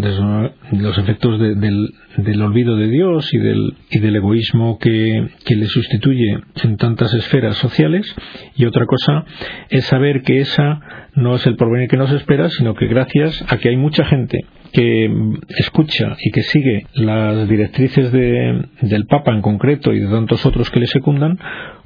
los 0.73 0.99
efectos 0.99 1.39
del, 1.39 2.43
olvido 2.43 2.77
de 2.77 2.89
Dios 2.89 3.33
y 3.33 3.39
del, 3.39 3.75
y 3.91 3.99
del 3.99 4.17
egoísmo 4.17 4.79
que, 4.79 5.29
le 5.49 5.67
sustituye 5.67 6.39
en 6.63 6.77
tantas 6.77 7.13
esferas 7.15 7.57
sociales, 7.57 8.15
y 8.55 8.65
otra 8.65 8.87
cosa 8.87 9.25
es 9.71 9.85
saber 9.87 10.23
que 10.23 10.41
esa 10.41 10.81
no 11.15 11.35
es 11.35 11.47
el 11.47 11.57
porvenir 11.57 11.89
que 11.89 11.97
nos 11.97 12.13
espera, 12.13 12.49
sino 12.49 12.75
que 12.75 12.87
gracias 12.87 13.45
a 13.49 13.59
que 13.59 13.71
hay 13.71 13.77
mucha 13.77 14.05
gente 14.05 14.39
que 14.73 15.11
escucha 15.59 16.17
y 16.23 16.31
que 16.31 16.43
sigue 16.43 16.87
las 16.95 17.49
directrices 17.49 18.13
del 18.13 19.07
Papa 19.09 19.33
en 19.33 19.41
concreto 19.41 19.93
y 19.93 20.01
de 20.01 20.09
tantos 20.09 20.45
otros 20.47 20.71
que 20.71 20.81
le 20.81 20.87
secundan, 20.87 21.39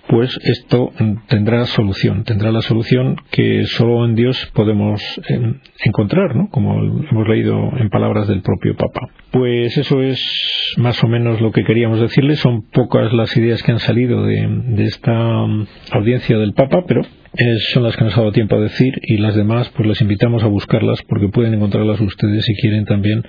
pues 0.08 0.38
esto 0.42 0.92
tendrá 1.28 1.64
solución, 1.64 2.24
tendrá 2.24 2.52
la 2.52 2.60
solución 2.60 3.16
que 3.30 3.64
solo 3.66 4.04
en 4.04 4.14
Dios 4.14 4.50
podemos 4.54 5.02
em, 5.28 5.60
encontrar, 5.84 6.36
¿no? 6.36 6.48
Como 6.50 6.80
hemos 6.82 7.28
leído 7.28 7.70
en 7.78 7.88
palabras 7.88 8.28
del 8.28 8.42
propio 8.42 8.76
Papa. 8.76 9.08
Pues 9.30 9.76
eso 9.78 10.02
es 10.02 10.20
más 10.76 11.02
o 11.02 11.08
menos 11.08 11.40
lo 11.40 11.52
que 11.52 11.64
queríamos 11.64 12.00
decirles. 12.00 12.40
Son 12.40 12.62
pocas 12.62 13.12
las 13.12 13.36
ideas 13.36 13.62
que 13.62 13.72
han 13.72 13.78
salido 13.78 14.24
de, 14.24 14.46
de 14.48 14.84
esta 14.84 15.12
um, 15.44 15.66
audiencia 15.92 16.36
del 16.36 16.52
Papa, 16.52 16.84
pero 16.86 17.02
son 17.72 17.82
las 17.82 17.96
que 17.96 18.04
nos 18.04 18.16
ha 18.16 18.20
dado 18.20 18.32
tiempo 18.32 18.56
a 18.56 18.60
decir 18.60 18.92
y 19.02 19.16
las 19.16 19.34
demás 19.34 19.70
pues 19.74 19.88
les 19.88 20.00
invitamos 20.02 20.42
a 20.42 20.48
buscarlas 20.48 21.02
porque 21.08 21.28
pueden 21.28 21.54
encontrarlas 21.54 22.00
ustedes 22.00 22.44
si 22.44 22.54
quieren 22.54 22.84
también 22.84 23.24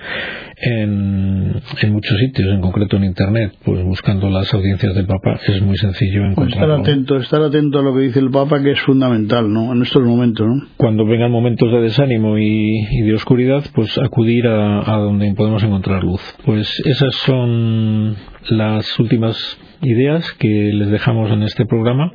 en, 0.58 1.62
en 1.82 1.94
muchos 1.94 2.18
sitios, 2.20 2.54
en 2.54 2.62
concreto 2.62 2.98
en 2.98 3.06
internet, 3.06 3.54
pues 3.64 3.82
buscando 3.84 4.30
las 4.30 4.54
audiencias 4.54 4.94
del 4.94 5.06
Papa 5.06 5.40
es 5.48 5.62
muy 5.62 5.78
sencillo 5.78 6.22
pues 6.22 6.32
encontrarlo. 6.32 6.76
estar 6.76 6.92
atento, 6.92 7.18
estar 7.18 7.42
atento 7.42 7.80
a 7.80 7.82
lo 7.82 7.94
que 7.96 8.02
dice 8.02 8.20
el 8.20 8.30
Papa 8.30 8.62
que 8.62 8.72
es 8.72 8.80
fundamental, 8.82 9.52
¿no? 9.52 9.72
En 9.74 9.82
estos 9.82 10.04
momentos, 10.04 10.48
¿no? 10.48 10.68
Cuando 10.76 11.06
vengan 11.06 11.32
momentos 11.32 11.72
de 11.72 11.82
desánimo 11.82 12.38
y, 12.38 13.02
de 13.04 13.14
oscuridad, 13.14 13.64
pues 13.74 13.98
acudir 13.98 14.48
a, 14.48 14.94
a 14.94 14.98
donde 14.98 15.34
podemos 15.34 15.64
encontrar 15.64 16.04
luz. 16.04 16.22
Pues 16.46 16.82
esas 16.86 17.16
son 17.26 18.16
las 18.50 19.00
últimas 19.00 19.58
ideas 19.82 20.30
que 20.34 20.72
les 20.74 20.90
dejamos 20.90 21.32
en 21.32 21.44
este 21.44 21.66
programa 21.66 22.14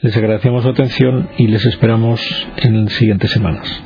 les 0.00 0.16
agradecemos 0.16 0.62
su 0.62 0.70
atención 0.70 1.28
y 1.38 1.48
les 1.48 1.64
esperamos 1.66 2.20
en 2.56 2.88
siguientes 2.88 3.30
semanas. 3.30 3.82